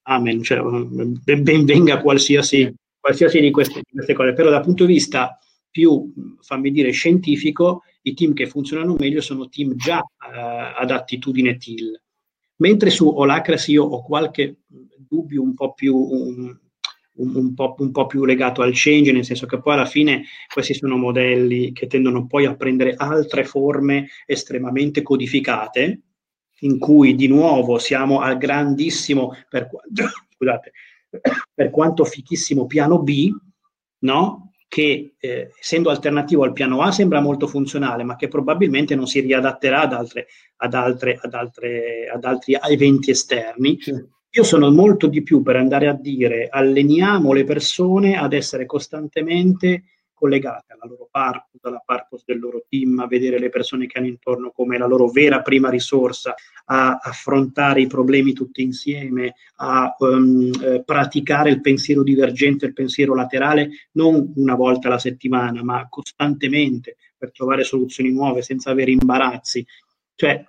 amen, 0.02 0.42
cioè, 0.42 0.60
ben 0.60 1.64
venga 1.64 2.00
qualsiasi, 2.00 2.74
qualsiasi 2.98 3.40
di, 3.40 3.50
queste, 3.50 3.80
di 3.80 3.92
queste 3.92 4.14
cose. 4.14 4.32
Però 4.32 4.50
dal 4.50 4.62
punto 4.62 4.84
di 4.84 4.94
vista 4.94 5.38
più, 5.70 6.12
fammi 6.40 6.70
dire, 6.70 6.90
scientifico, 6.90 7.82
i 8.02 8.14
team 8.14 8.32
che 8.32 8.46
funzionano 8.46 8.96
meglio 8.98 9.20
sono 9.20 9.48
team 9.48 9.74
già 9.76 9.98
eh, 9.98 10.74
ad 10.76 10.90
attitudine 10.90 11.56
TIL. 11.56 12.00
Mentre 12.56 12.90
su 12.90 13.08
Olacracy 13.08 13.72
io 13.72 13.84
ho 13.84 14.02
qualche 14.02 14.58
dubbio 14.66 15.42
un 15.42 15.54
po' 15.54 15.74
più... 15.74 15.96
Um, 15.96 16.60
un, 17.20 17.34
un, 17.34 17.54
po', 17.54 17.74
un, 17.78 17.90
po', 17.90 18.06
più 18.06 18.24
legato 18.24 18.62
al 18.62 18.72
change, 18.74 19.12
nel 19.12 19.24
senso 19.24 19.46
che 19.46 19.60
poi 19.60 19.74
alla 19.74 19.84
fine 19.84 20.24
questi 20.52 20.74
sono 20.74 20.96
modelli 20.96 21.72
che 21.72 21.86
tendono 21.86 22.26
poi 22.26 22.46
a 22.46 22.56
prendere 22.56 22.94
altre 22.96 23.44
forme 23.44 24.08
estremamente 24.26 25.02
codificate, 25.02 26.00
in 26.60 26.78
cui 26.78 27.14
di 27.14 27.28
nuovo 27.28 27.78
siamo 27.78 28.20
al 28.20 28.36
grandissimo, 28.38 29.34
per, 29.48 29.68
scusate, 30.34 30.72
per 31.54 31.70
quanto 31.70 32.04
fichissimo 32.04 32.66
piano 32.66 33.02
B, 33.02 33.30
no? 34.00 34.50
che 34.70 35.14
eh, 35.18 35.50
essendo 35.58 35.90
alternativo 35.90 36.44
al 36.44 36.52
piano 36.52 36.80
A 36.82 36.92
sembra 36.92 37.20
molto 37.20 37.48
funzionale, 37.48 38.04
ma 38.04 38.14
che 38.14 38.28
probabilmente 38.28 38.94
non 38.94 39.08
si 39.08 39.18
riadatterà 39.18 39.80
ad, 39.80 39.92
altre, 39.92 40.28
ad, 40.58 40.74
altre, 40.74 41.18
ad, 41.20 41.34
altre, 41.34 42.08
ad 42.08 42.24
altri 42.24 42.56
eventi 42.68 43.10
esterni. 43.10 43.78
Sì. 43.80 43.92
Io 44.32 44.44
sono 44.44 44.70
molto 44.70 45.08
di 45.08 45.24
più 45.24 45.42
per 45.42 45.56
andare 45.56 45.88
a 45.88 45.92
dire 45.92 46.46
alleniamo 46.48 47.32
le 47.32 47.42
persone 47.42 48.16
ad 48.16 48.32
essere 48.32 48.64
costantemente 48.64 49.82
collegate 50.14 50.74
alla 50.74 50.84
loro 50.86 51.08
purpose, 51.10 51.66
alla 51.66 51.82
purpose 51.84 52.24
del 52.26 52.38
loro 52.38 52.64
team, 52.68 53.00
a 53.00 53.08
vedere 53.08 53.40
le 53.40 53.48
persone 53.48 53.86
che 53.86 53.98
hanno 53.98 54.06
intorno 54.06 54.52
come 54.52 54.78
la 54.78 54.86
loro 54.86 55.08
vera 55.08 55.40
prima 55.40 55.68
risorsa, 55.68 56.34
a 56.66 57.00
affrontare 57.02 57.80
i 57.80 57.88
problemi 57.88 58.32
tutti 58.32 58.62
insieme, 58.62 59.34
a 59.56 59.96
um, 59.98 60.50
eh, 60.62 60.84
praticare 60.84 61.50
il 61.50 61.60
pensiero 61.60 62.04
divergente, 62.04 62.66
il 62.66 62.74
pensiero 62.74 63.16
laterale, 63.16 63.70
non 63.92 64.32
una 64.36 64.54
volta 64.54 64.86
alla 64.86 64.98
settimana, 64.98 65.64
ma 65.64 65.88
costantemente 65.88 66.96
per 67.16 67.32
trovare 67.32 67.64
soluzioni 67.64 68.12
nuove 68.12 68.42
senza 68.42 68.70
avere 68.70 68.92
imbarazzi. 68.92 69.66
Cioè, 70.14 70.44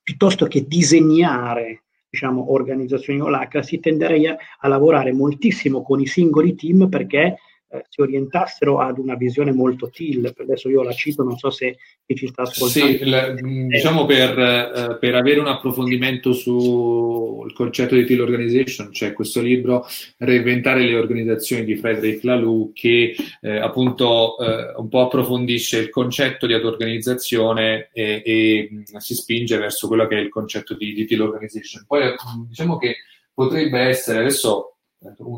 piuttosto 0.00 0.46
che 0.46 0.66
disegnare 0.68 1.84
diciamo, 2.10 2.52
organizzazioni 2.52 3.20
holacracy, 3.20 3.78
tenderei 3.78 4.26
a, 4.26 4.36
a 4.58 4.68
lavorare 4.68 5.12
moltissimo 5.12 5.82
con 5.82 6.00
i 6.00 6.06
singoli 6.06 6.56
team 6.56 6.88
perché 6.88 7.38
eh, 7.72 7.84
si 7.88 8.00
orientassero 8.00 8.80
ad 8.80 8.98
una 8.98 9.14
visione 9.14 9.52
molto 9.52 9.90
TIL. 9.90 10.34
Adesso 10.36 10.68
io 10.68 10.82
la 10.82 10.92
cito, 10.92 11.22
non 11.22 11.36
so 11.38 11.50
se 11.50 11.76
chi 12.04 12.16
ci 12.16 12.26
sta 12.26 12.42
ascoltando. 12.42 12.98
Sì, 12.98 13.04
la, 13.04 13.32
mm, 13.32 13.68
diciamo 13.68 14.06
per, 14.06 14.38
eh, 14.38 14.96
per, 14.98 15.14
avere 15.14 15.38
un 15.38 15.46
approfondimento 15.46 16.32
sul 16.32 17.52
concetto 17.52 17.94
di 17.94 18.04
TIL 18.04 18.20
Organization, 18.20 18.90
c'è 18.90 19.12
questo 19.12 19.40
libro 19.40 19.86
Reinventare 20.16 20.82
le 20.84 20.96
organizzazioni 20.96 21.64
di 21.64 21.76
Frederick 21.76 22.24
Laloux 22.24 22.72
che 22.74 23.14
eh, 23.40 23.56
appunto 23.58 24.36
eh, 24.38 24.74
un 24.76 24.88
po' 24.88 25.02
approfondisce 25.02 25.78
il 25.78 25.90
concetto 25.90 26.46
di 26.46 26.54
auto-organizzazione 26.54 27.90
e, 27.92 28.22
e 28.24 28.68
mm, 28.72 28.96
si 28.96 29.14
spinge 29.14 29.56
verso 29.58 29.86
quello 29.86 30.08
che 30.08 30.16
è 30.16 30.20
il 30.20 30.28
concetto 30.28 30.74
di, 30.74 30.92
di 30.92 31.06
TIL 31.06 31.22
Organization. 31.22 31.84
Poi 31.86 32.02
mm, 32.02 32.48
diciamo 32.48 32.78
che 32.78 32.96
potrebbe 33.32 33.78
essere, 33.78 34.18
adesso 34.18 34.74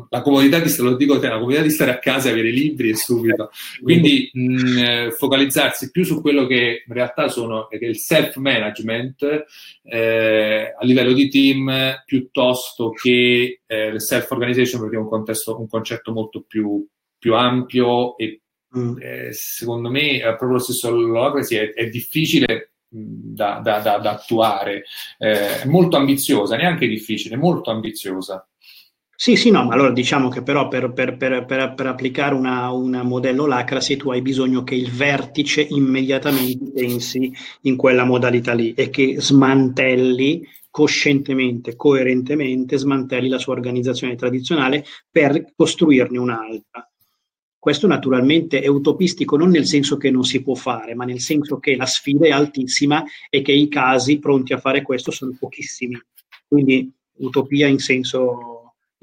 la 0.09 0.21
comodità 0.21 0.59
di, 0.59 0.75
lo 0.79 0.95
dico 0.95 1.19
te, 1.19 1.29
la 1.29 1.37
comodità 1.37 1.61
di 1.61 1.69
stare 1.69 1.91
a 1.91 1.99
casa 1.99 2.27
e 2.27 2.31
avere 2.33 2.49
libri 2.49 2.89
e 2.89 2.95
subito. 2.95 3.49
Quindi 3.81 4.29
mh, 4.33 4.77
eh, 4.77 5.11
focalizzarsi 5.11 5.89
più 5.89 6.03
su 6.03 6.19
quello 6.19 6.45
che 6.45 6.83
in 6.85 6.93
realtà 6.93 7.29
sono 7.29 7.67
che 7.67 7.77
è 7.77 7.85
il 7.85 7.97
self-management 7.97 9.45
eh, 9.83 10.75
a 10.77 10.85
livello 10.85 11.13
di 11.13 11.29
team 11.29 12.01
piuttosto 12.05 12.91
che 12.91 13.61
eh, 13.65 13.87
il 13.87 14.01
self-organization 14.01 14.81
perché 14.81 14.97
è 14.97 14.99
un, 14.99 15.07
contesto, 15.07 15.57
un 15.57 15.67
concetto 15.67 16.11
molto 16.11 16.41
più, 16.41 16.85
più 17.17 17.33
ampio 17.33 18.17
e 18.17 18.41
mm. 18.77 18.97
eh, 18.99 19.29
secondo 19.31 19.89
me 19.89 20.17
è 20.17 20.27
proprio 20.35 20.53
lo 20.53 20.59
stesso 20.59 20.91
l'holacracy 20.91 21.55
è, 21.55 21.73
è 21.73 21.87
difficile 21.87 22.73
da, 22.93 23.59
da, 23.59 23.79
da, 23.79 23.97
da 23.97 24.11
attuare, 24.11 24.83
eh, 25.17 25.61
è 25.61 25.65
molto 25.65 25.97
ambiziosa, 25.97 26.55
neanche 26.55 26.87
difficile, 26.87 27.35
molto 27.35 27.71
ambiziosa. 27.71 28.45
Sì, 29.23 29.37
sì, 29.37 29.51
no, 29.51 29.63
ma 29.63 29.73
allora 29.73 29.93
diciamo 29.93 30.27
che 30.27 30.43
però 30.43 30.67
per, 30.67 30.91
per, 30.91 31.15
per, 31.15 31.45
per 31.45 31.85
applicare 31.87 32.35
una, 32.35 32.69
modello 33.03 33.45
Lacrasi 33.45 33.95
tu 33.95 34.11
hai 34.11 34.21
bisogno 34.21 34.65
che 34.65 34.75
il 34.75 34.91
vertice 34.91 35.61
immediatamente 35.61 36.71
pensi 36.73 37.31
in 37.61 37.77
quella 37.77 38.03
modalità 38.03 38.53
lì 38.53 38.73
e 38.73 38.89
che 38.89 39.21
smantelli 39.21 40.45
coscientemente, 40.69 41.77
coerentemente, 41.77 42.77
smantelli 42.77 43.29
la 43.29 43.37
sua 43.37 43.53
organizzazione 43.53 44.15
tradizionale 44.15 44.83
per 45.09 45.53
costruirne 45.55 46.17
un'altra. 46.17 46.85
Questo 47.57 47.87
naturalmente 47.87 48.59
è 48.59 48.67
utopistico 48.67 49.37
non 49.37 49.51
nel 49.51 49.65
senso 49.67 49.95
che 49.95 50.11
non 50.11 50.25
si 50.25 50.43
può 50.43 50.53
fare, 50.53 50.95
ma 50.95 51.05
nel 51.05 51.21
senso 51.21 51.59
che 51.59 51.77
la 51.77 51.85
sfida 51.85 52.25
è 52.25 52.31
altissima 52.31 53.01
e 53.29 53.41
che 53.41 53.53
i 53.53 53.69
casi 53.69 54.19
pronti 54.19 54.51
a 54.51 54.57
fare 54.57 54.81
questo 54.81 55.11
sono 55.11 55.33
pochissimi. 55.39 55.97
Quindi 56.45 56.91
utopia 57.19 57.67
in 57.67 57.79
senso 57.79 58.52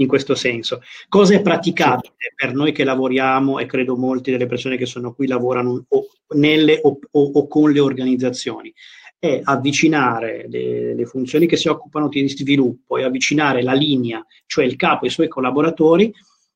in 0.00 0.08
questo 0.08 0.34
senso. 0.34 0.80
Cosa 1.08 1.34
è 1.34 1.42
praticabile 1.42 2.32
per 2.34 2.52
noi 2.52 2.72
che 2.72 2.84
lavoriamo 2.84 3.58
e 3.58 3.66
credo 3.66 3.96
molte 3.96 4.30
delle 4.30 4.46
persone 4.46 4.76
che 4.76 4.86
sono 4.86 5.12
qui 5.12 5.26
lavorano 5.26 5.84
o 5.88 6.06
nelle 6.34 6.80
o, 6.82 6.98
o, 7.10 7.30
o 7.34 7.46
con 7.46 7.70
le 7.70 7.80
organizzazioni? 7.80 8.72
È 9.18 9.40
avvicinare 9.42 10.46
le, 10.48 10.94
le, 10.94 11.04
funzioni 11.04 11.46
che 11.46 11.56
si 11.56 11.68
occupano 11.68 12.08
di 12.08 12.26
sviluppo 12.28 12.96
e 12.96 13.04
avvicinare 13.04 13.62
la 13.62 13.74
linea, 13.74 14.24
cioè 14.46 14.64
il 14.64 14.76
capo 14.76 15.04
e 15.04 15.08
i 15.08 15.10
suoi 15.10 15.28
collaboratori 15.28 16.12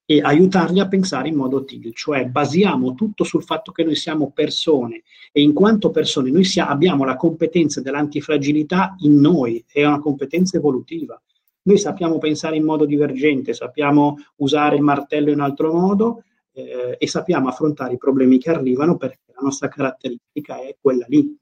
e 0.06 0.20
aiutarli 0.22 0.80
a 0.80 0.88
pensare 0.88 1.28
in 1.28 1.34
modo 1.34 1.64
TIL, 1.64 1.94
cioè 1.94 2.26
basiamo 2.26 2.94
tutto 2.94 3.24
sul 3.24 3.42
fatto 3.42 3.72
che 3.72 3.84
noi 3.84 3.96
siamo 3.96 4.32
persone 4.32 5.02
e 5.32 5.40
in 5.40 5.54
quanto 5.54 5.90
persone 5.90 6.30
noi 6.30 6.44
sia, 6.44 6.68
abbiamo 6.68 7.04
la 7.04 7.16
competenza 7.16 7.80
dell'antifragilità 7.80 8.96
in 9.00 9.18
noi, 9.18 9.64
è 9.70 9.84
una 9.84 10.00
competenza 10.00 10.56
evolutiva. 10.56 11.20
Noi 11.66 11.78
sappiamo 11.78 12.18
pensare 12.18 12.56
in 12.56 12.64
modo 12.64 12.84
divergente, 12.84 13.54
sappiamo 13.54 14.16
usare 14.36 14.76
il 14.76 14.82
martello 14.82 15.30
in 15.30 15.40
altro 15.40 15.72
modo 15.72 16.22
eh, 16.52 16.96
e 16.98 17.06
sappiamo 17.06 17.48
affrontare 17.48 17.94
i 17.94 17.98
problemi 17.98 18.38
che 18.38 18.50
arrivano 18.50 18.96
perché 18.96 19.32
la 19.34 19.42
nostra 19.42 19.68
caratteristica 19.68 20.60
è 20.60 20.76
quella 20.78 21.06
lì. 21.08 21.36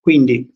Quindi 0.00 0.52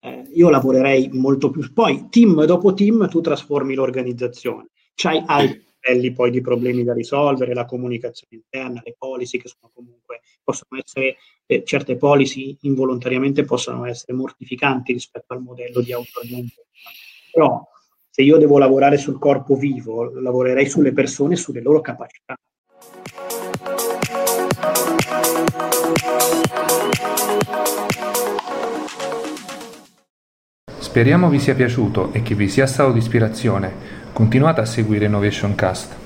eh, 0.00 0.28
io 0.34 0.50
lavorerei 0.50 1.08
molto 1.12 1.50
più. 1.50 1.72
Poi, 1.72 2.08
team 2.10 2.44
dopo 2.44 2.74
team, 2.74 3.08
tu 3.08 3.20
trasformi 3.20 3.74
l'organizzazione. 3.74 4.68
C'hai 4.94 5.22
altri 5.24 5.64
livelli 5.80 6.12
poi 6.12 6.30
di 6.30 6.42
problemi 6.42 6.84
da 6.84 6.92
risolvere, 6.92 7.54
la 7.54 7.64
comunicazione 7.64 8.42
interna, 8.42 8.82
le 8.84 8.94
policy 8.98 9.38
che 9.38 9.48
sono 9.48 9.70
comunque, 9.74 10.20
possono 10.42 10.78
essere, 10.82 11.16
eh, 11.46 11.64
certe 11.64 11.96
policy 11.96 12.56
involontariamente 12.62 13.44
possono 13.44 13.86
essere 13.86 14.12
mortificanti 14.12 14.92
rispetto 14.92 15.32
al 15.32 15.40
modello 15.40 15.80
di 15.80 15.92
autorientamento. 15.92 16.66
Però 17.32 17.66
se 18.10 18.22
io 18.22 18.38
devo 18.38 18.58
lavorare 18.58 18.96
sul 18.96 19.18
corpo 19.18 19.54
vivo, 19.54 20.10
lavorerei 20.20 20.68
sulle 20.68 20.92
persone 20.92 21.34
e 21.34 21.36
sulle 21.36 21.60
loro 21.60 21.80
capacità. 21.80 22.34
Speriamo 30.78 31.28
vi 31.28 31.38
sia 31.38 31.54
piaciuto 31.54 32.12
e 32.12 32.22
che 32.22 32.34
vi 32.34 32.48
sia 32.48 32.66
stato 32.66 32.90
di 32.90 32.98
ispirazione. 32.98 33.72
Continuate 34.12 34.60
a 34.60 34.64
seguire 34.64 35.06
Innovation 35.06 35.54
Cast. 35.54 35.99